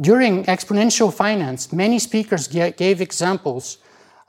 During 0.00 0.44
exponential 0.44 1.12
finance, 1.12 1.72
many 1.72 1.98
speakers 1.98 2.48
gave 2.48 3.02
examples 3.02 3.76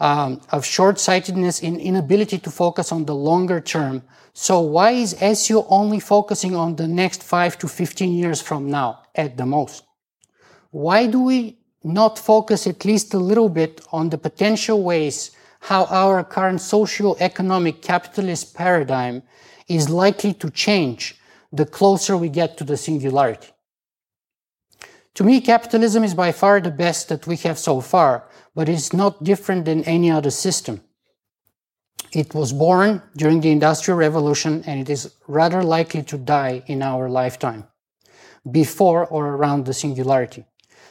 um, 0.01 0.41
of 0.49 0.65
short-sightedness 0.65 1.63
and 1.63 1.79
inability 1.79 2.39
to 2.39 2.51
focus 2.51 2.91
on 2.91 3.05
the 3.05 3.15
longer 3.15 3.61
term. 3.61 4.03
So 4.33 4.59
why 4.59 4.91
is 4.91 5.15
SU 5.21 5.63
only 5.69 6.01
focusing 6.01 6.55
on 6.57 6.75
the 6.75 6.87
next 6.87 7.23
5 7.23 7.57
to 7.59 7.67
15 7.69 8.11
years 8.11 8.41
from 8.41 8.69
now 8.69 9.03
at 9.15 9.37
the 9.37 9.45
most? 9.45 9.83
Why 10.71 11.05
do 11.05 11.21
we 11.21 11.59
not 11.83 12.19
focus 12.19 12.67
at 12.67 12.83
least 12.83 13.13
a 13.13 13.19
little 13.19 13.49
bit 13.49 13.81
on 13.93 14.09
the 14.09 14.17
potential 14.17 14.83
ways 14.83 15.31
how 15.61 15.85
our 15.85 16.23
current 16.23 16.59
socio-economic 16.59 17.81
capitalist 17.81 18.55
paradigm 18.55 19.23
is 19.67 19.89
likely 19.89 20.33
to 20.33 20.49
change 20.49 21.15
the 21.53 21.65
closer 21.65 22.17
we 22.17 22.29
get 22.29 22.57
to 22.57 22.63
the 22.63 22.77
singularity? 22.77 23.49
To 25.15 25.23
me, 25.23 25.41
capitalism 25.41 26.03
is 26.03 26.13
by 26.13 26.31
far 26.31 26.61
the 26.61 26.71
best 26.71 27.09
that 27.09 27.27
we 27.27 27.35
have 27.37 27.59
so 27.59 27.81
far, 27.81 28.29
but 28.55 28.69
it's 28.69 28.93
not 28.93 29.23
different 29.23 29.65
than 29.65 29.83
any 29.83 30.09
other 30.09 30.31
system. 30.31 30.81
It 32.13 32.33
was 32.33 32.53
born 32.53 33.01
during 33.15 33.41
the 33.41 33.51
Industrial 33.51 33.97
Revolution 33.97 34.63
and 34.65 34.79
it 34.79 34.89
is 34.89 35.15
rather 35.27 35.63
likely 35.63 36.03
to 36.03 36.17
die 36.17 36.63
in 36.67 36.81
our 36.81 37.09
lifetime, 37.09 37.67
before 38.49 39.05
or 39.05 39.27
around 39.27 39.65
the 39.65 39.73
singularity. 39.73 40.45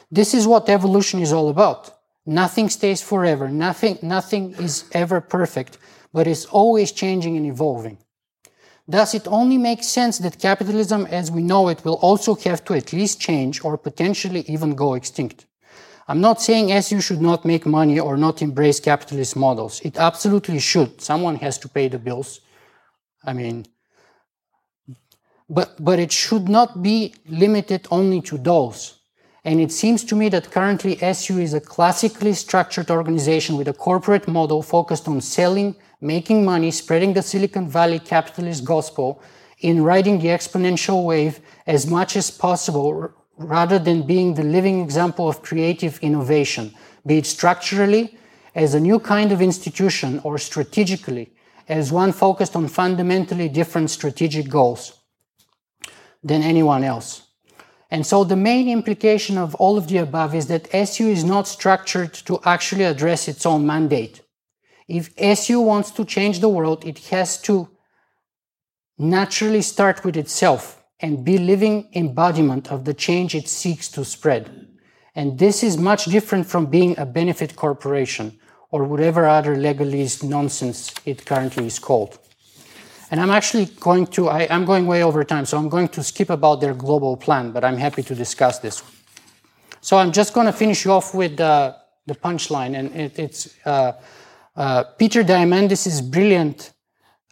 This 0.09 0.33
is 0.33 0.47
what 0.47 0.69
evolution 0.69 1.19
is 1.21 1.31
all 1.31 1.49
about. 1.49 1.91
Nothing 2.25 2.69
stays 2.69 3.01
forever, 3.01 3.49
nothing, 3.49 3.97
nothing 4.01 4.53
is 4.53 4.85
ever 4.93 5.21
perfect, 5.21 5.77
but 6.13 6.27
it's 6.27 6.45
always 6.45 6.91
changing 6.91 7.37
and 7.37 7.45
evolving. 7.45 7.97
Thus, 8.91 9.13
it 9.13 9.25
only 9.25 9.57
makes 9.57 9.87
sense 9.87 10.17
that 10.17 10.37
capitalism 10.37 11.05
as 11.05 11.31
we 11.31 11.41
know 11.41 11.69
it 11.69 11.85
will 11.85 11.99
also 12.01 12.35
have 12.35 12.65
to 12.65 12.73
at 12.73 12.91
least 12.91 13.21
change 13.21 13.63
or 13.63 13.77
potentially 13.77 14.41
even 14.49 14.75
go 14.75 14.95
extinct. 14.95 15.45
I'm 16.09 16.19
not 16.19 16.41
saying 16.41 16.73
SU 16.73 16.99
should 16.99 17.21
not 17.21 17.45
make 17.45 17.65
money 17.65 18.01
or 18.01 18.17
not 18.17 18.41
embrace 18.41 18.81
capitalist 18.81 19.37
models. 19.37 19.79
It 19.85 19.95
absolutely 19.97 20.59
should. 20.59 20.99
Someone 20.99 21.37
has 21.37 21.57
to 21.59 21.69
pay 21.69 21.87
the 21.87 21.99
bills. 21.99 22.41
I 23.23 23.31
mean, 23.31 23.65
but, 25.49 25.69
but 25.79 25.97
it 25.97 26.11
should 26.11 26.49
not 26.49 26.83
be 26.83 27.15
limited 27.29 27.87
only 27.91 28.19
to 28.23 28.37
those. 28.37 28.99
And 29.43 29.59
it 29.59 29.71
seems 29.71 30.03
to 30.05 30.15
me 30.15 30.29
that 30.29 30.51
currently 30.51 31.01
SU 31.01 31.39
is 31.39 31.53
a 31.53 31.59
classically 31.59 32.33
structured 32.33 32.91
organization 32.91 33.57
with 33.57 33.67
a 33.67 33.73
corporate 33.73 34.27
model 34.27 34.61
focused 34.61 35.07
on 35.07 35.21
selling 35.21 35.75
making 36.01 36.43
money, 36.43 36.71
spreading 36.71 37.13
the 37.13 37.21
Silicon 37.21 37.69
Valley 37.69 37.99
capitalist 37.99 38.65
gospel, 38.65 39.21
in 39.59 39.83
riding 39.83 40.19
the 40.19 40.27
exponential 40.27 41.05
wave 41.05 41.39
as 41.67 41.85
much 41.85 42.15
as 42.15 42.31
possible 42.31 43.13
rather 43.37 43.77
than 43.77 44.05
being 44.05 44.33
the 44.33 44.43
living 44.43 44.81
example 44.81 45.29
of 45.29 45.43
creative 45.43 45.99
innovation, 45.99 46.73
be 47.05 47.19
it 47.19 47.25
structurally 47.25 48.17
as 48.55 48.73
a 48.73 48.79
new 48.79 48.99
kind 48.99 49.31
of 49.31 49.41
institution 49.41 50.19
or 50.23 50.37
strategically 50.37 51.31
as 51.69 51.91
one 51.91 52.11
focused 52.11 52.55
on 52.55 52.67
fundamentally 52.67 53.47
different 53.47 53.89
strategic 53.89 54.49
goals 54.49 54.99
than 56.23 56.41
anyone 56.41 56.83
else. 56.83 57.30
And 57.91 58.07
so 58.07 58.23
the 58.23 58.37
main 58.37 58.69
implication 58.69 59.37
of 59.37 59.53
all 59.55 59.77
of 59.77 59.89
the 59.89 59.97
above 59.97 60.33
is 60.33 60.47
that 60.47 60.73
SU 60.73 61.07
is 61.07 61.25
not 61.25 61.45
structured 61.45 62.13
to 62.25 62.39
actually 62.45 62.85
address 62.85 63.27
its 63.27 63.45
own 63.45 63.67
mandate. 63.67 64.21
If 64.87 65.13
SU 65.17 65.59
wants 65.59 65.91
to 65.91 66.05
change 66.05 66.39
the 66.39 66.49
world, 66.49 66.85
it 66.85 66.99
has 67.09 67.39
to 67.43 67.69
naturally 68.97 69.61
start 69.61 70.05
with 70.05 70.15
itself 70.15 70.81
and 71.01 71.25
be 71.25 71.37
living 71.37 71.89
embodiment 71.93 72.71
of 72.71 72.85
the 72.85 72.93
change 72.93 73.35
it 73.35 73.49
seeks 73.49 73.89
to 73.89 74.05
spread. 74.05 74.67
And 75.13 75.37
this 75.37 75.61
is 75.61 75.77
much 75.77 76.05
different 76.05 76.45
from 76.47 76.67
being 76.67 76.97
a 76.97 77.05
benefit 77.05 77.57
corporation 77.57 78.39
or 78.69 78.85
whatever 78.85 79.27
other 79.27 79.55
legalese 79.55 80.23
nonsense 80.23 80.93
it 81.05 81.25
currently 81.25 81.65
is 81.65 81.79
called. 81.79 82.17
And 83.11 83.19
I'm 83.19 83.29
actually 83.29 83.65
going 83.65 84.07
to, 84.07 84.29
I, 84.29 84.43
am 84.43 84.63
going 84.63 84.87
way 84.87 85.03
over 85.03 85.25
time, 85.25 85.45
so 85.45 85.57
I'm 85.57 85.67
going 85.67 85.89
to 85.89 86.01
skip 86.01 86.29
about 86.29 86.61
their 86.61 86.73
global 86.73 87.17
plan, 87.17 87.51
but 87.51 87.65
I'm 87.65 87.77
happy 87.77 88.03
to 88.03 88.15
discuss 88.15 88.59
this. 88.59 88.81
So 89.81 89.97
I'm 89.97 90.13
just 90.13 90.33
going 90.33 90.47
to 90.47 90.53
finish 90.53 90.85
off 90.85 91.13
with 91.13 91.37
uh, 91.41 91.73
the 92.05 92.15
punchline, 92.15 92.79
and 92.79 92.95
it, 92.95 93.19
it's 93.19 93.53
uh, 93.65 93.93
uh, 94.55 94.85
Peter 94.97 95.23
Diamandis 95.23 95.85
is 95.87 96.01
brilliant. 96.01 96.71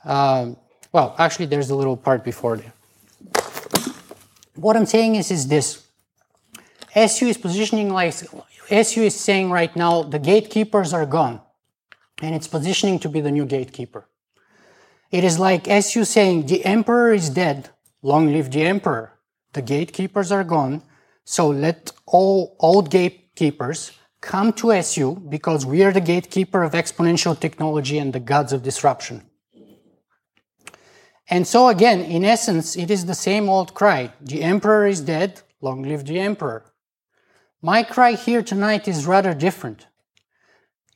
Um, 0.03 0.57
well, 0.91 1.15
actually, 1.17 1.45
there's 1.45 1.69
a 1.69 1.75
little 1.75 1.95
part 1.95 2.25
before 2.25 2.57
there. 2.57 2.73
What 4.55 4.75
I'm 4.75 4.85
saying 4.85 5.15
is, 5.15 5.31
is 5.31 5.47
this. 5.47 5.87
SU 6.93 7.27
is 7.27 7.37
positioning 7.37 7.89
like, 7.93 8.15
SU 8.69 9.01
is 9.01 9.15
saying 9.15 9.49
right 9.49 9.73
now, 9.75 10.03
the 10.03 10.19
gatekeepers 10.19 10.91
are 10.93 11.05
gone. 11.05 11.39
And 12.21 12.35
it's 12.35 12.47
positioning 12.47 12.99
to 12.99 13.09
be 13.09 13.21
the 13.21 13.31
new 13.31 13.45
gatekeeper. 13.45 14.05
It 15.11 15.23
is 15.23 15.39
like 15.39 15.67
SU 15.67 16.05
saying, 16.05 16.45
the 16.45 16.63
emperor 16.65 17.13
is 17.13 17.29
dead, 17.29 17.69
long 18.01 18.31
live 18.31 18.51
the 18.51 18.63
emperor. 18.63 19.13
The 19.53 19.61
gatekeepers 19.63 20.31
are 20.31 20.43
gone, 20.43 20.83
so 21.23 21.49
let 21.49 21.91
all 22.05 22.55
old 22.59 22.91
gatekeepers 22.91 23.91
come 24.21 24.53
to 24.53 24.71
SU 24.71 25.15
because 25.27 25.65
we 25.65 25.83
are 25.83 25.91
the 25.91 26.01
gatekeeper 26.01 26.61
of 26.61 26.73
exponential 26.73 27.39
technology 27.39 27.97
and 27.97 28.13
the 28.13 28.19
gods 28.19 28.53
of 28.53 28.61
disruption. 28.61 29.23
And 31.29 31.47
so 31.47 31.67
again, 31.67 32.01
in 32.01 32.25
essence, 32.25 32.75
it 32.75 32.91
is 32.91 33.05
the 33.05 33.15
same 33.15 33.49
old 33.49 33.73
cry. 33.73 34.13
The 34.21 34.43
emperor 34.43 34.87
is 34.87 35.01
dead, 35.01 35.41
long 35.61 35.83
live 35.83 36.05
the 36.05 36.19
emperor. 36.19 36.65
My 37.61 37.83
cry 37.83 38.13
here 38.13 38.41
tonight 38.41 38.87
is 38.87 39.05
rather 39.05 39.33
different. 39.33 39.87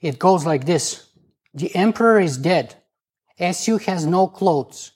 It 0.02 0.20
goes 0.20 0.46
like 0.46 0.66
this. 0.66 1.10
The 1.54 1.76
emperor 1.76 2.20
is 2.20 2.38
dead. 2.38 2.76
SU 3.40 3.78
has 3.80 4.06
no 4.06 4.28
clothes. 4.28 4.92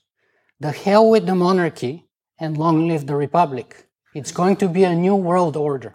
The 0.60 0.71
hell 0.71 1.10
with 1.10 1.26
the 1.26 1.36
monarchy 1.36 2.06
and 2.39 2.58
long 2.58 2.88
live 2.88 3.08
the 3.08 3.15
republic. 3.15 3.88
It's 4.13 4.32
going 4.32 4.58
to 4.58 4.67
be 4.67 4.84
a 4.84 4.95
new 4.95 5.15
world 5.15 5.58
order. 5.58 5.93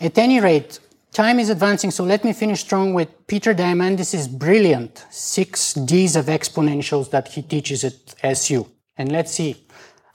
At 0.00 0.16
any 0.16 0.40
rate, 0.40 0.78
time 1.12 1.38
is 1.38 1.50
advancing, 1.50 1.90
so 1.90 2.04
let 2.04 2.24
me 2.24 2.32
finish 2.32 2.60
strong 2.60 2.94
with 2.94 3.26
Peter 3.26 3.52
Diamandis' 3.54 4.30
brilliant 4.30 5.04
six 5.10 5.74
Ds 5.74 6.16
of 6.16 6.26
exponentials 6.26 7.10
that 7.10 7.28
he 7.28 7.42
teaches 7.42 7.84
at 7.84 8.14
SU. 8.22 8.66
And 8.96 9.12
let's 9.12 9.32
see. 9.32 9.56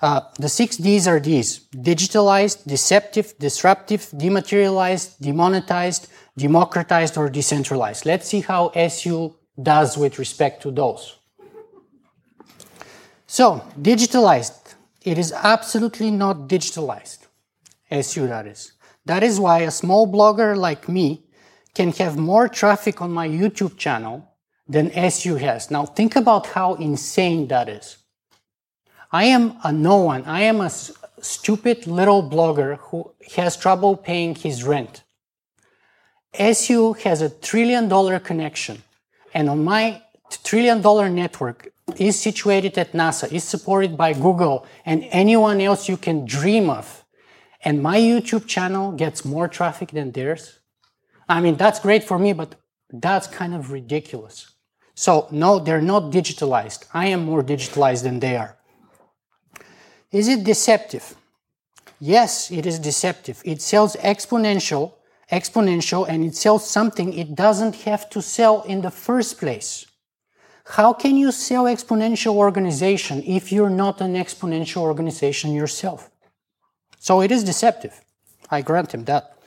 Uh, 0.01 0.21
the 0.39 0.49
six 0.49 0.77
Ds 0.77 1.07
are 1.07 1.19
these 1.19 1.67
digitalized, 1.75 2.65
deceptive, 2.65 3.37
disruptive, 3.39 4.09
dematerialized, 4.17 5.21
demonetized, 5.21 6.07
democratized, 6.37 7.17
or 7.17 7.29
decentralized. 7.29 8.05
Let's 8.05 8.27
see 8.27 8.41
how 8.41 8.69
SU 8.69 9.35
does 9.61 9.97
with 9.97 10.19
respect 10.19 10.61
to 10.63 10.71
those. 10.71 11.17
So, 13.27 13.63
digitalized. 13.79 14.75
It 15.01 15.17
is 15.17 15.31
absolutely 15.31 16.11
not 16.11 16.47
digitalized. 16.47 17.27
SU, 17.91 18.27
that 18.27 18.47
is. 18.47 18.73
That 19.05 19.23
is 19.23 19.39
why 19.39 19.59
a 19.59 19.71
small 19.71 20.11
blogger 20.11 20.57
like 20.57 20.89
me 20.89 21.23
can 21.75 21.91
have 21.93 22.17
more 22.17 22.47
traffic 22.47 23.01
on 23.01 23.11
my 23.11 23.27
YouTube 23.27 23.77
channel 23.77 24.27
than 24.67 24.91
SU 24.91 25.35
has. 25.35 25.69
Now 25.69 25.85
think 25.85 26.15
about 26.15 26.47
how 26.47 26.73
insane 26.75 27.47
that 27.49 27.69
is. 27.69 27.97
I 29.11 29.25
am 29.25 29.57
a 29.63 29.71
no 29.71 29.97
one. 29.97 30.23
I 30.25 30.41
am 30.41 30.59
a 30.59 30.71
stupid 31.21 31.87
little 31.87 32.27
blogger 32.27 32.77
who 32.77 33.11
has 33.35 33.55
trouble 33.55 33.95
paying 33.95 34.35
his 34.35 34.63
rent. 34.63 35.03
SU 36.37 36.93
has 36.93 37.21
a 37.21 37.29
trillion 37.29 37.87
dollar 37.87 38.19
connection 38.19 38.83
and 39.33 39.49
on 39.49 39.63
my 39.63 40.01
trillion 40.43 40.81
dollar 40.81 41.09
network 41.09 41.71
is 41.97 42.19
situated 42.19 42.77
at 42.77 42.93
NASA, 42.93 43.31
is 43.31 43.43
supported 43.43 43.95
by 43.95 44.13
Google 44.13 44.65
and 44.85 45.05
anyone 45.11 45.61
else 45.61 45.87
you 45.87 45.97
can 45.97 46.25
dream 46.25 46.69
of 46.69 47.05
and 47.65 47.81
my 47.81 47.97
YouTube 47.97 48.45
channel 48.45 48.91
gets 48.91 49.25
more 49.25 49.47
traffic 49.47 49.89
than 49.89 50.11
theirs, 50.11 50.59
I 51.27 51.41
mean, 51.41 51.55
that's 51.55 51.79
great 51.79 52.03
for 52.03 52.19
me, 52.19 52.31
but 52.31 52.55
that's 52.93 53.25
kind 53.25 53.55
of 53.55 53.71
ridiculous. 53.71 54.51
So, 54.93 55.27
no, 55.31 55.59
they're 55.59 55.81
not 55.81 56.11
digitalized. 56.11 56.85
I 56.93 57.07
am 57.07 57.25
more 57.25 57.43
digitalized 57.43 58.03
than 58.03 58.19
they 58.19 58.37
are. 58.37 58.55
Is 60.11 60.27
it 60.27 60.43
deceptive? 60.43 61.15
Yes, 61.99 62.51
it 62.51 62.65
is 62.65 62.77
deceptive. 62.77 63.41
It 63.43 63.61
sells 63.61 63.95
exponential, 63.97 64.93
exponential, 65.31 66.07
and 66.07 66.23
it 66.23 66.35
sells 66.35 66.69
something 66.69 67.13
it 67.13 67.35
doesn't 67.35 67.75
have 67.83 68.09
to 68.11 68.21
sell 68.21 68.61
in 68.63 68.81
the 68.81 68.91
first 68.91 69.39
place. 69.39 69.85
How 70.65 70.93
can 70.93 71.15
you 71.15 71.31
sell 71.31 71.65
exponential 71.65 72.35
organization 72.35 73.21
if 73.23 73.51
you're 73.51 73.69
not 73.69 74.01
an 74.01 74.15
exponential 74.15 74.81
organization 74.81 75.53
yourself? 75.53 76.09
So 76.97 77.21
it 77.21 77.31
is 77.31 77.43
deceptive. 77.43 78.01
I 78.49 78.61
grant 78.61 78.93
him 78.93 79.05
that. 79.05 79.37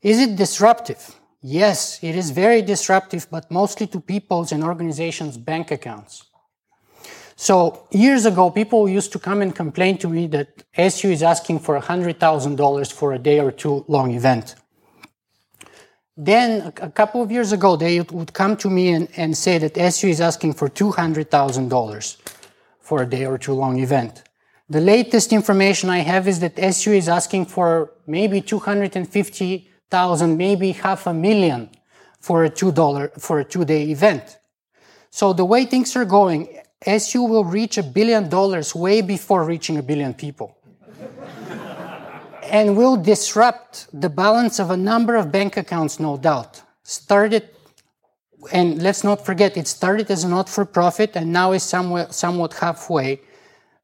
Is 0.00 0.20
it 0.20 0.36
disruptive? 0.36 1.16
Yes, 1.42 1.98
it 2.02 2.14
is 2.14 2.30
very 2.30 2.62
disruptive, 2.62 3.26
but 3.30 3.50
mostly 3.50 3.86
to 3.88 4.00
people's 4.00 4.52
and 4.52 4.62
organizations' 4.62 5.36
bank 5.36 5.70
accounts. 5.70 6.24
So 7.34 7.86
years 7.90 8.26
ago, 8.26 8.50
people 8.50 8.88
used 8.88 9.12
to 9.12 9.18
come 9.20 9.42
and 9.42 9.54
complain 9.54 9.98
to 9.98 10.08
me 10.08 10.26
that 10.28 10.64
SU 10.76 11.10
is 11.10 11.22
asking 11.22 11.60
for 11.60 11.80
$100,000 11.80 12.92
for 12.92 13.12
a 13.12 13.18
day 13.18 13.38
or 13.38 13.52
two 13.52 13.84
long 13.86 14.12
event. 14.12 14.56
Then 16.20 16.72
a 16.82 16.90
couple 16.90 17.22
of 17.22 17.30
years 17.30 17.52
ago, 17.52 17.76
they 17.76 18.00
would 18.00 18.32
come 18.32 18.56
to 18.56 18.68
me 18.68 18.88
and, 18.88 19.08
and 19.16 19.38
say 19.38 19.56
that 19.58 19.78
SU 19.78 20.08
is 20.08 20.20
asking 20.20 20.54
for 20.54 20.68
$200,000 20.68 22.16
for 22.80 23.02
a 23.02 23.06
day 23.06 23.24
or 23.24 23.38
two 23.38 23.52
long 23.52 23.78
event. 23.78 24.24
The 24.68 24.80
latest 24.80 25.32
information 25.32 25.88
I 25.90 25.98
have 25.98 26.26
is 26.26 26.40
that 26.40 26.58
SU 26.58 26.92
is 26.92 27.08
asking 27.08 27.46
for 27.46 27.92
maybe 28.08 28.40
250,000, 28.40 30.36
maybe 30.36 30.72
half 30.72 31.06
a 31.06 31.14
million 31.14 31.70
for 32.18 32.42
a 32.42 32.50
two 32.50 32.72
dollar, 32.72 33.12
for 33.16 33.38
a 33.38 33.44
two 33.44 33.64
day 33.64 33.84
event. 33.84 34.38
So 35.10 35.32
the 35.32 35.44
way 35.44 35.66
things 35.66 35.94
are 35.94 36.04
going, 36.04 36.48
SU 36.84 37.22
will 37.22 37.44
reach 37.44 37.78
a 37.78 37.82
billion 37.84 38.28
dollars 38.28 38.74
way 38.74 39.02
before 39.02 39.44
reaching 39.44 39.78
a 39.78 39.82
billion 39.82 40.14
people. 40.14 40.58
And 42.48 42.76
will 42.76 42.96
disrupt 42.96 43.88
the 43.92 44.08
balance 44.08 44.58
of 44.58 44.70
a 44.70 44.76
number 44.76 45.16
of 45.16 45.30
bank 45.30 45.56
accounts, 45.56 46.00
no 46.00 46.16
doubt. 46.16 46.62
Started, 46.82 47.48
and 48.52 48.82
let's 48.82 49.04
not 49.04 49.24
forget, 49.24 49.56
it 49.56 49.66
started 49.66 50.10
as 50.10 50.24
a 50.24 50.28
not 50.28 50.48
for 50.48 50.64
profit 50.64 51.16
and 51.16 51.32
now 51.32 51.52
is 51.52 51.62
somewhat, 51.62 52.14
somewhat 52.14 52.54
halfway 52.54 53.20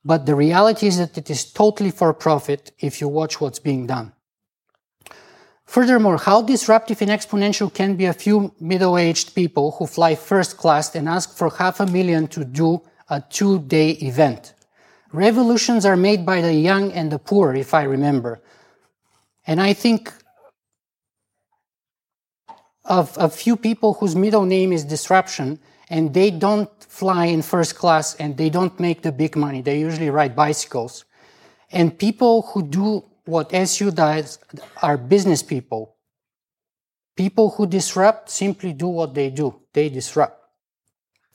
but 0.05 0.27
the 0.27 0.35
reality 0.35 0.87
is 0.87 0.99
that 0.99 1.17
it 1.17 1.31
is 1.31 1.51
totally 1.51 1.91
for 1.91 2.13
profit 2.13 2.73
if 2.79 3.01
you 3.01 3.09
watch 3.09 3.41
what's 3.41 3.59
being 3.59 3.87
done. 3.87 4.13
Furthermore, 5.65 6.19
how 6.19 6.43
disruptive 6.43 7.01
and 7.01 7.11
exponential 7.11 7.73
can 7.73 7.97
be 7.97 8.05
a 8.05 8.13
few 8.13 8.55
middle-aged 8.61 9.35
people 9.35 9.73
who 9.73 9.87
fly 9.87 10.15
first 10.15 10.59
class 10.59 10.95
and 10.95 11.09
ask 11.09 11.35
for 11.35 11.49
half 11.49 11.81
a 11.81 11.87
million 11.87 12.29
to 12.29 12.45
do 12.45 12.83
a 13.09 13.23
two-day 13.31 13.93
event. 13.93 14.53
Revolutions 15.11 15.87
are 15.87 15.97
made 15.97 16.27
by 16.27 16.43
the 16.43 16.53
young 16.53 16.93
and 16.93 17.11
the 17.11 17.19
poor, 17.19 17.55
if 17.55 17.73
I 17.73 17.85
remember. 17.85 18.43
And 19.47 19.61
I 19.61 19.73
think 19.73 20.13
of 22.85 23.17
a 23.19 23.29
few 23.29 23.57
people 23.57 23.95
whose 23.95 24.15
middle 24.15 24.45
name 24.45 24.73
is 24.73 24.85
disruption 24.85 25.59
and 25.89 26.13
they 26.15 26.31
don't 26.31 26.71
fly 26.83 27.27
in 27.27 27.43
first 27.43 27.77
class 27.77 28.15
and 28.17 28.37
they 28.37 28.51
don't 28.51 28.79
make 28.81 29.03
the 29.03 29.13
big 29.13 29.37
money. 29.37 29.63
They 29.63 29.79
usually 29.79 30.11
ride 30.11 30.35
bicycles. 30.35 31.05
And 31.71 31.99
people 31.99 32.43
who 32.43 32.63
do 32.63 33.05
what 33.25 33.53
SU 33.53 33.91
does 33.91 34.39
are 34.83 34.97
business 34.97 35.43
people. 35.43 35.97
People 37.17 37.51
who 37.51 37.67
disrupt 37.67 38.31
simply 38.31 38.73
do 38.73 38.89
what 38.89 39.15
they 39.15 39.31
do. 39.31 39.61
They 39.73 39.89
disrupt. 39.89 40.41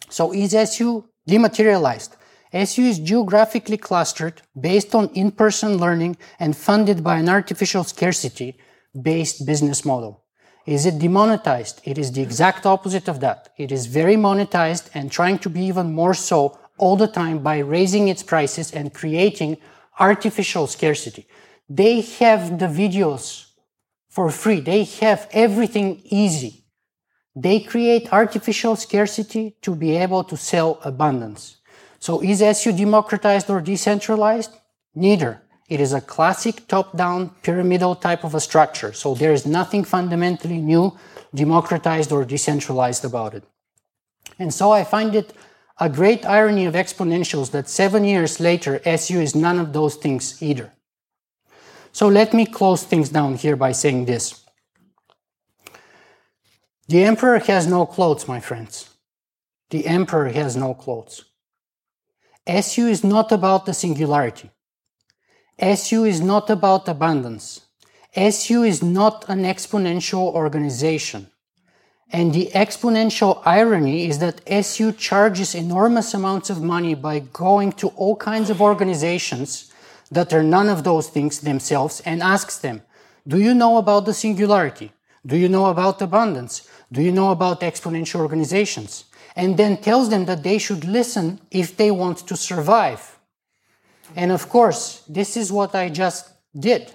So 0.09 0.33
is 0.33 0.53
SU 0.53 1.07
dematerialized? 1.27 2.15
SU 2.51 2.81
is 2.83 2.99
geographically 2.99 3.77
clustered 3.77 4.41
based 4.59 4.95
on 4.95 5.09
in-person 5.13 5.77
learning 5.77 6.17
and 6.39 6.57
funded 6.57 7.03
by 7.03 7.17
an 7.17 7.29
artificial 7.29 7.83
scarcity 7.83 8.57
based 8.99 9.45
business 9.45 9.85
model. 9.85 10.23
Is 10.65 10.85
it 10.85 10.99
demonetized? 10.99 11.81
It 11.83 11.97
is 11.97 12.11
the 12.11 12.21
exact 12.21 12.65
opposite 12.65 13.07
of 13.07 13.19
that. 13.21 13.49
It 13.57 13.71
is 13.71 13.85
very 13.85 14.15
monetized 14.15 14.89
and 14.93 15.11
trying 15.11 15.39
to 15.39 15.49
be 15.49 15.61
even 15.65 15.93
more 15.93 16.13
so 16.13 16.57
all 16.77 16.95
the 16.95 17.07
time 17.07 17.39
by 17.39 17.59
raising 17.59 18.07
its 18.07 18.23
prices 18.23 18.71
and 18.71 18.93
creating 18.93 19.57
artificial 19.99 20.65
scarcity. 20.67 21.27
They 21.69 22.01
have 22.01 22.57
the 22.57 22.67
videos 22.67 23.45
for 24.09 24.31
free. 24.31 24.59
They 24.59 24.85
have 24.85 25.27
everything 25.31 26.01
easy. 26.05 26.65
They 27.35 27.59
create 27.59 28.11
artificial 28.11 28.75
scarcity 28.75 29.55
to 29.61 29.75
be 29.75 29.95
able 29.97 30.23
to 30.25 30.35
sell 30.35 30.79
abundance. 30.83 31.58
So 31.99 32.21
is 32.21 32.41
SU 32.41 32.71
democratized 32.71 33.49
or 33.49 33.61
decentralized? 33.61 34.51
Neither. 34.95 35.41
It 35.67 35.79
is 35.79 35.93
a 35.93 36.01
classic 36.01 36.67
top-down 36.67 37.29
pyramidal 37.43 37.95
type 37.95 38.23
of 38.23 38.33
a 38.33 38.39
structure. 38.39 38.91
So 38.91 39.13
there 39.13 39.33
is 39.33 39.45
nothing 39.45 39.83
fundamentally 39.83 40.57
new, 40.57 40.97
democratized 41.35 42.11
or 42.11 42.25
decentralized 42.25 43.05
about 43.05 43.35
it. 43.35 43.43
And 44.39 44.51
so 44.53 44.71
I 44.71 44.83
find 44.83 45.13
it 45.13 45.33
a 45.79 45.89
great 45.89 46.25
irony 46.25 46.65
of 46.65 46.73
exponentials 46.73 47.51
that 47.51 47.69
seven 47.69 48.03
years 48.03 48.39
later, 48.39 48.81
SU 48.83 49.19
is 49.19 49.35
none 49.35 49.59
of 49.59 49.73
those 49.73 49.95
things 49.95 50.41
either. 50.41 50.73
So 51.91 52.07
let 52.07 52.33
me 52.33 52.45
close 52.45 52.83
things 52.83 53.09
down 53.09 53.35
here 53.35 53.55
by 53.55 53.71
saying 53.71 54.05
this. 54.05 54.45
The 56.87 57.03
emperor 57.03 57.39
has 57.39 57.67
no 57.67 57.85
clothes, 57.85 58.27
my 58.27 58.39
friends. 58.39 58.89
The 59.69 59.85
emperor 59.85 60.29
has 60.29 60.55
no 60.55 60.73
clothes. 60.73 61.25
SU 62.47 62.87
is 62.87 63.03
not 63.03 63.31
about 63.31 63.65
the 63.65 63.73
singularity. 63.73 64.49
SU 65.59 66.05
is 66.05 66.21
not 66.21 66.49
about 66.49 66.87
abundance. 66.87 67.61
SU 68.15 68.63
is 68.63 68.81
not 68.81 69.25
an 69.27 69.43
exponential 69.43 70.33
organization. 70.33 71.27
And 72.11 72.33
the 72.33 72.49
exponential 72.55 73.41
irony 73.45 74.07
is 74.07 74.17
that 74.19 74.41
SU 74.47 74.93
charges 74.93 75.53
enormous 75.53 76.13
amounts 76.13 76.49
of 76.49 76.63
money 76.63 76.95
by 76.95 77.19
going 77.19 77.73
to 77.73 77.89
all 77.89 78.15
kinds 78.15 78.49
of 78.49 78.61
organizations 78.61 79.71
that 80.09 80.33
are 80.33 80.41
none 80.41 80.69
of 80.69 80.83
those 80.83 81.07
things 81.07 81.41
themselves 81.41 82.01
and 82.01 82.23
asks 82.23 82.57
them, 82.57 82.81
Do 83.27 83.37
you 83.37 83.53
know 83.53 83.77
about 83.77 84.05
the 84.05 84.13
singularity? 84.13 84.91
Do 85.23 85.37
you 85.37 85.49
know 85.49 85.67
about 85.67 86.01
abundance? 86.01 86.67
Do 86.91 87.03
you 87.03 87.11
know 87.11 87.29
about 87.29 87.61
exponential 87.61 88.21
organizations? 88.21 89.05
And 89.39 89.55
then 89.55 89.77
tells 89.77 90.09
them 90.09 90.25
that 90.25 90.43
they 90.43 90.57
should 90.57 90.83
listen 90.83 91.39
if 91.49 91.77
they 91.77 91.91
want 91.91 92.17
to 92.27 92.35
survive. 92.35 93.17
And 94.13 94.33
of 94.33 94.49
course, 94.49 95.01
this 95.07 95.37
is 95.37 95.49
what 95.49 95.73
I 95.73 95.87
just 95.87 96.29
did. 96.67 96.91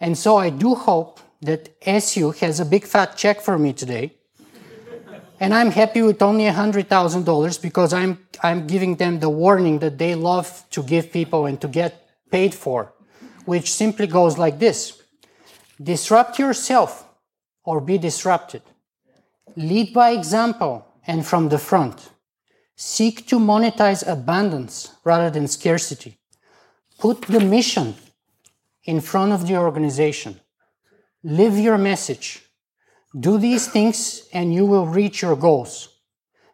And 0.00 0.16
so 0.16 0.38
I 0.38 0.48
do 0.48 0.74
hope 0.74 1.20
that 1.42 1.68
SU 1.82 2.30
has 2.40 2.58
a 2.58 2.64
big 2.64 2.84
fat 2.84 3.18
check 3.18 3.42
for 3.42 3.58
me 3.58 3.74
today. 3.74 4.14
and 5.40 5.52
I'm 5.52 5.72
happy 5.72 6.00
with 6.00 6.22
only 6.22 6.44
$100,000 6.44 7.60
because 7.60 7.92
I'm, 7.92 8.12
I'm 8.42 8.66
giving 8.66 8.96
them 8.96 9.20
the 9.20 9.28
warning 9.28 9.80
that 9.80 9.98
they 9.98 10.14
love 10.14 10.64
to 10.70 10.82
give 10.82 11.12
people 11.12 11.44
and 11.44 11.60
to 11.60 11.68
get 11.68 12.08
paid 12.30 12.54
for, 12.54 12.94
which 13.44 13.74
simply 13.74 14.06
goes 14.06 14.38
like 14.38 14.58
this 14.58 15.02
Disrupt 15.82 16.38
yourself 16.38 17.06
or 17.62 17.78
be 17.80 17.98
disrupted. 17.98 18.62
Lead 19.54 19.92
by 19.92 20.12
example 20.12 20.86
and 21.06 21.26
from 21.26 21.48
the 21.48 21.58
front. 21.58 22.10
Seek 22.76 23.26
to 23.28 23.38
monetize 23.38 24.06
abundance 24.06 24.94
rather 25.04 25.30
than 25.30 25.46
scarcity. 25.48 26.18
Put 26.98 27.22
the 27.22 27.40
mission 27.40 27.94
in 28.84 29.00
front 29.00 29.32
of 29.32 29.46
the 29.46 29.56
organization. 29.56 30.40
Live 31.22 31.58
your 31.58 31.78
message. 31.78 32.42
Do 33.18 33.38
these 33.38 33.68
things 33.68 34.28
and 34.32 34.54
you 34.54 34.66
will 34.66 34.86
reach 34.86 35.22
your 35.22 35.36
goals. 35.36 35.88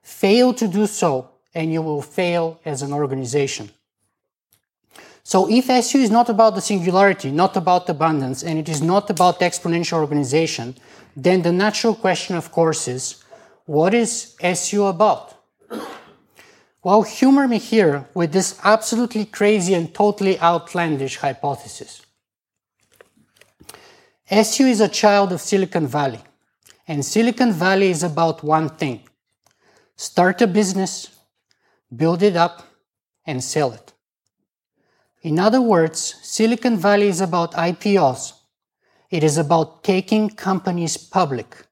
Fail 0.02 0.52
to 0.54 0.66
do 0.66 0.86
so 0.86 1.30
and 1.54 1.72
you 1.72 1.82
will 1.82 2.02
fail 2.02 2.60
as 2.64 2.82
an 2.82 2.92
organization. 2.92 3.70
So 5.22 5.46
if 5.50 5.68
SU 5.68 5.98
is 5.98 6.10
not 6.10 6.30
about 6.30 6.54
the 6.54 6.62
singularity, 6.62 7.30
not 7.30 7.54
about 7.56 7.88
abundance, 7.90 8.42
and 8.42 8.58
it 8.58 8.66
is 8.66 8.80
not 8.80 9.10
about 9.10 9.40
exponential 9.40 9.98
organization, 9.98 10.74
then 11.14 11.42
the 11.42 11.52
natural 11.52 11.94
question, 11.94 12.34
of 12.34 12.50
course, 12.50 12.88
is 12.88 13.22
what 13.68 13.92
is 13.92 14.34
SU 14.40 14.86
about? 14.86 15.34
Well, 16.82 17.02
humor 17.02 17.46
me 17.46 17.58
here 17.58 18.08
with 18.14 18.32
this 18.32 18.58
absolutely 18.64 19.26
crazy 19.26 19.74
and 19.74 19.92
totally 19.92 20.40
outlandish 20.40 21.18
hypothesis. 21.18 22.00
SU 24.30 24.64
is 24.64 24.80
a 24.80 24.88
child 24.88 25.32
of 25.32 25.42
Silicon 25.42 25.86
Valley, 25.86 26.22
and 26.86 27.04
Silicon 27.04 27.52
Valley 27.52 27.90
is 27.90 28.02
about 28.02 28.42
one 28.42 28.70
thing 28.70 29.02
start 29.96 30.40
a 30.40 30.46
business, 30.46 31.14
build 31.94 32.22
it 32.22 32.36
up, 32.36 32.62
and 33.26 33.44
sell 33.44 33.72
it. 33.72 33.92
In 35.20 35.38
other 35.38 35.60
words, 35.60 36.14
Silicon 36.22 36.78
Valley 36.78 37.08
is 37.08 37.20
about 37.20 37.52
IPOs. 37.52 38.32
It 39.10 39.22
is 39.22 39.36
about 39.36 39.84
taking 39.84 40.30
companies 40.30 40.96
public. 40.96 41.67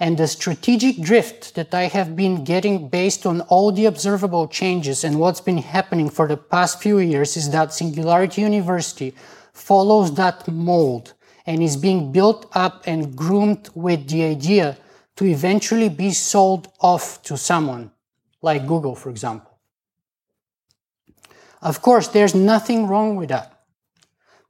And 0.00 0.16
the 0.16 0.26
strategic 0.26 1.02
drift 1.02 1.54
that 1.56 1.74
I 1.74 1.82
have 1.82 2.16
been 2.16 2.42
getting 2.42 2.88
based 2.88 3.26
on 3.26 3.42
all 3.42 3.70
the 3.70 3.84
observable 3.84 4.48
changes 4.48 5.04
and 5.04 5.20
what's 5.20 5.42
been 5.42 5.58
happening 5.58 6.08
for 6.08 6.26
the 6.26 6.38
past 6.38 6.82
few 6.82 6.98
years 6.98 7.36
is 7.36 7.50
that 7.50 7.74
Singularity 7.74 8.40
University 8.40 9.14
follows 9.52 10.14
that 10.14 10.48
mold 10.48 11.12
and 11.44 11.62
is 11.62 11.76
being 11.76 12.12
built 12.12 12.50
up 12.54 12.82
and 12.86 13.14
groomed 13.14 13.68
with 13.74 14.08
the 14.08 14.24
idea 14.24 14.78
to 15.16 15.26
eventually 15.26 15.90
be 15.90 16.12
sold 16.12 16.72
off 16.80 17.22
to 17.24 17.36
someone, 17.36 17.90
like 18.40 18.66
Google, 18.66 18.94
for 18.94 19.10
example. 19.10 19.58
Of 21.60 21.82
course, 21.82 22.08
there's 22.08 22.34
nothing 22.34 22.86
wrong 22.86 23.16
with 23.16 23.28
that. 23.28 23.64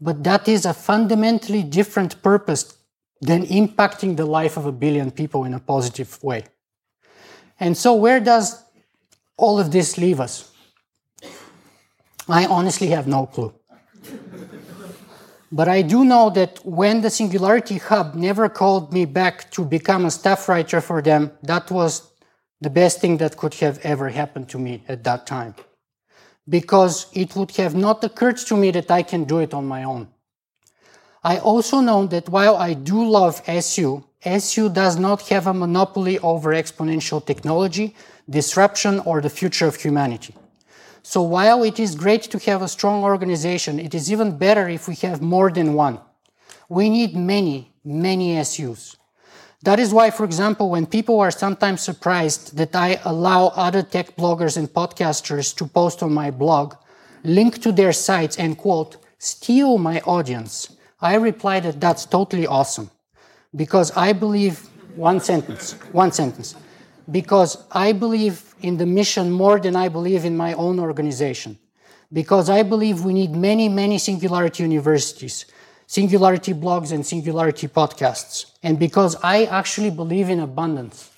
But 0.01 0.23
that 0.23 0.47
is 0.47 0.65
a 0.65 0.73
fundamentally 0.73 1.65
different 1.65 2.23
purpose 2.23 2.77
than 3.21 3.47
impacting 3.47 4.17
the 4.17 4.27
life 4.27 4.57
of 4.57 4.67
a 4.67 4.73
billion 4.73 5.11
people 5.11 5.45
in 5.45 5.55
a 5.55 5.61
positive 5.61 6.23
way. 6.23 6.45
And 7.59 7.77
so, 7.77 7.95
where 7.95 8.21
does 8.21 8.65
all 9.37 9.59
of 9.59 9.71
this 9.71 9.99
leave 9.99 10.21
us? 10.21 10.51
I 12.29 12.47
honestly 12.47 12.89
have 12.89 13.07
no 13.07 13.27
clue. 13.27 13.53
But 15.53 15.69
I 15.69 15.83
do 15.83 16.05
know 16.05 16.31
that 16.31 16.65
when 16.65 17.01
the 17.01 17.11
Singularity 17.11 17.79
Hub 17.79 18.15
never 18.15 18.49
called 18.49 18.93
me 18.93 19.05
back 19.05 19.51
to 19.51 19.65
become 19.65 20.05
a 20.05 20.11
staff 20.11 20.49
writer 20.49 20.81
for 20.81 21.03
them, 21.03 21.33
that 21.43 21.71
was 21.71 22.13
the 22.61 22.71
best 22.71 23.01
thing 23.01 23.17
that 23.17 23.37
could 23.37 23.55
have 23.55 23.79
ever 23.83 24.09
happened 24.11 24.49
to 24.51 24.59
me 24.59 24.85
at 24.87 25.03
that 25.05 25.27
time. 25.27 25.57
Because 26.49 27.07
it 27.13 27.35
would 27.35 27.51
have 27.57 27.75
not 27.75 28.05
occurred 28.05 28.37
to 28.37 28.57
me 28.57 28.71
that 28.71 28.91
I 28.91 29.03
can 29.03 29.25
do 29.25 29.39
it 29.39 29.53
on 29.53 29.67
my 29.67 29.83
own. 29.83 30.09
I 31.23 31.39
also 31.39 31.81
know 31.81 32.07
that 32.07 32.31
while 32.31 32.57
I 32.57 32.73
do 32.73 33.05
love 33.05 33.43
SU, 33.47 34.05
SU 34.25 34.69
does 34.71 34.97
not 34.97 35.29
have 35.29 35.47
a 35.47 35.53
monopoly 35.53 36.19
over 36.21 36.51
exponential 36.55 37.25
technology, 37.25 37.95
disruption, 38.29 39.01
or 39.01 39.21
the 39.21 39.29
future 39.29 39.67
of 39.67 39.77
humanity. 39.77 40.35
So 41.03 41.21
while 41.23 41.63
it 41.63 41.79
is 41.79 41.95
great 41.95 42.23
to 42.25 42.39
have 42.51 42.63
a 42.63 42.69
strong 42.69 43.03
organization, 43.03 43.79
it 43.79 43.95
is 43.95 44.11
even 44.11 44.39
better 44.39 44.69
if 44.69 44.89
we 44.89 44.95
have 44.97 45.21
more 45.21 45.51
than 45.51 45.75
one. 45.75 46.01
We 46.69 46.89
need 46.89 47.15
many, 47.15 47.73
many 47.85 48.43
SUs. 48.43 48.97
That 49.63 49.79
is 49.79 49.93
why, 49.93 50.11
for 50.11 50.25
example, 50.25 50.71
when 50.71 50.87
people 50.87 51.21
are 51.21 51.31
sometimes 51.31 51.83
surprised 51.83 52.57
that 52.57 52.75
I 52.75 52.99
allow 53.05 53.49
other 53.49 53.83
tech 53.83 54.17
bloggers 54.17 54.57
and 54.57 54.73
podcasters 54.73 55.55
to 55.57 55.67
post 55.67 56.03
on 56.03 56.15
my 56.15 56.31
blog, 56.31 56.77
link 57.25 57.61
to 57.63 57.73
their 57.73 57.93
sites 57.93 58.39
and 58.39 58.57
quote, 58.57 58.97
steal 59.19 59.77
my 59.77 60.01
audience, 60.01 60.77
I 61.03 61.15
reply 61.15 61.61
that 61.61 61.81
that's 61.81 62.05
totally 62.05 62.47
awesome 62.47 62.91
because 63.55 63.91
I 63.97 64.13
believe 64.13 64.69
one 64.97 65.21
sentence, 65.21 65.73
one 65.93 66.13
sentence, 66.13 66.55
because 67.11 67.65
I 67.73 67.93
believe 67.93 68.55
in 68.61 68.77
the 68.77 68.87
mission 68.87 69.31
more 69.31 69.59
than 69.59 69.77
I 69.77 69.89
believe 69.89 70.25
in 70.25 70.37
my 70.37 70.53
own 70.55 70.79
organization. 70.79 71.59
Because 72.13 72.51
I 72.51 72.63
believe 72.63 73.05
we 73.05 73.13
need 73.13 73.31
many, 73.31 73.69
many 73.69 73.97
Singularity 73.99 74.65
universities, 74.65 75.47
Singularity 75.87 76.53
blogs, 76.53 76.93
and 76.93 77.07
Singularity 77.07 77.69
podcasts. 77.69 78.47
And 78.63 78.79
because 78.79 79.17
I 79.23 79.45
actually 79.45 79.91
believe 79.91 80.29
in 80.29 80.41
abundance. 80.41 81.11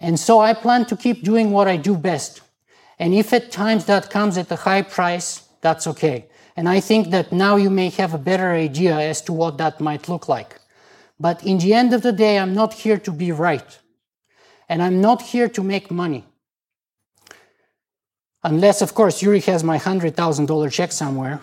And 0.00 0.18
so 0.18 0.40
I 0.40 0.54
plan 0.54 0.86
to 0.86 0.96
keep 0.96 1.22
doing 1.22 1.50
what 1.50 1.68
I 1.68 1.76
do 1.76 1.96
best. 1.96 2.40
And 2.98 3.14
if 3.14 3.32
at 3.32 3.52
times 3.52 3.84
that 3.84 4.10
comes 4.10 4.38
at 4.38 4.50
a 4.50 4.56
high 4.56 4.82
price, 4.82 5.46
that's 5.60 5.86
okay. 5.86 6.26
And 6.56 6.68
I 6.68 6.80
think 6.80 7.10
that 7.10 7.32
now 7.32 7.56
you 7.56 7.70
may 7.70 7.88
have 7.90 8.14
a 8.14 8.18
better 8.18 8.52
idea 8.52 8.96
as 8.96 9.20
to 9.22 9.32
what 9.32 9.58
that 9.58 9.80
might 9.80 10.08
look 10.08 10.28
like. 10.28 10.60
But 11.18 11.44
in 11.44 11.58
the 11.58 11.74
end 11.74 11.92
of 11.92 12.02
the 12.02 12.12
day, 12.12 12.38
I'm 12.38 12.54
not 12.54 12.74
here 12.74 12.98
to 12.98 13.10
be 13.10 13.32
right. 13.32 13.78
And 14.68 14.82
I'm 14.82 15.00
not 15.00 15.22
here 15.22 15.48
to 15.48 15.62
make 15.62 15.90
money. 15.90 16.24
Unless, 18.42 18.82
of 18.82 18.94
course, 18.94 19.22
Yuri 19.22 19.40
has 19.40 19.64
my 19.64 19.78
$100,000 19.78 20.72
check 20.72 20.92
somewhere. 20.92 21.40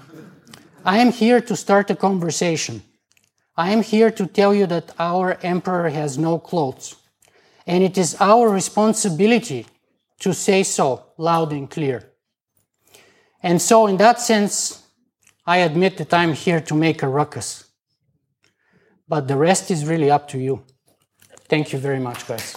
I 0.86 1.00
am 1.00 1.12
here 1.12 1.42
to 1.42 1.56
start 1.56 1.90
a 1.90 1.96
conversation. 1.96 2.84
I 3.58 3.72
am 3.72 3.84
here 3.84 4.12
to 4.12 4.26
tell 4.26 4.54
you 4.54 4.66
that 4.68 4.94
our 4.98 5.38
emperor 5.44 5.90
has 5.90 6.18
no 6.18 6.40
clothes. 6.40 6.96
And 7.68 7.84
it 7.84 7.98
is 7.98 8.16
our 8.20 8.50
responsibility 8.50 9.66
to 10.20 10.34
say 10.34 10.64
so 10.64 11.06
loud 11.18 11.52
and 11.52 11.70
clear. 11.70 12.12
And 13.44 13.62
so, 13.62 13.88
in 13.88 13.98
that 13.98 14.20
sense, 14.20 14.81
I 15.46 15.58
admit 15.58 15.98
that 15.98 16.14
I'm 16.14 16.34
here 16.34 16.62
to 16.62 16.76
make 16.76 17.02
a 17.02 17.08
ruckus. 17.08 17.66
But 19.08 19.28
the 19.28 19.36
rest 19.36 19.72
is 19.72 19.86
really 19.86 20.12
up 20.12 20.28
to 20.30 20.38
you. 20.38 20.64
Thank 21.50 21.74
you 21.74 21.80
very 21.80 22.00
much, 22.00 22.28
guys. 22.28 22.56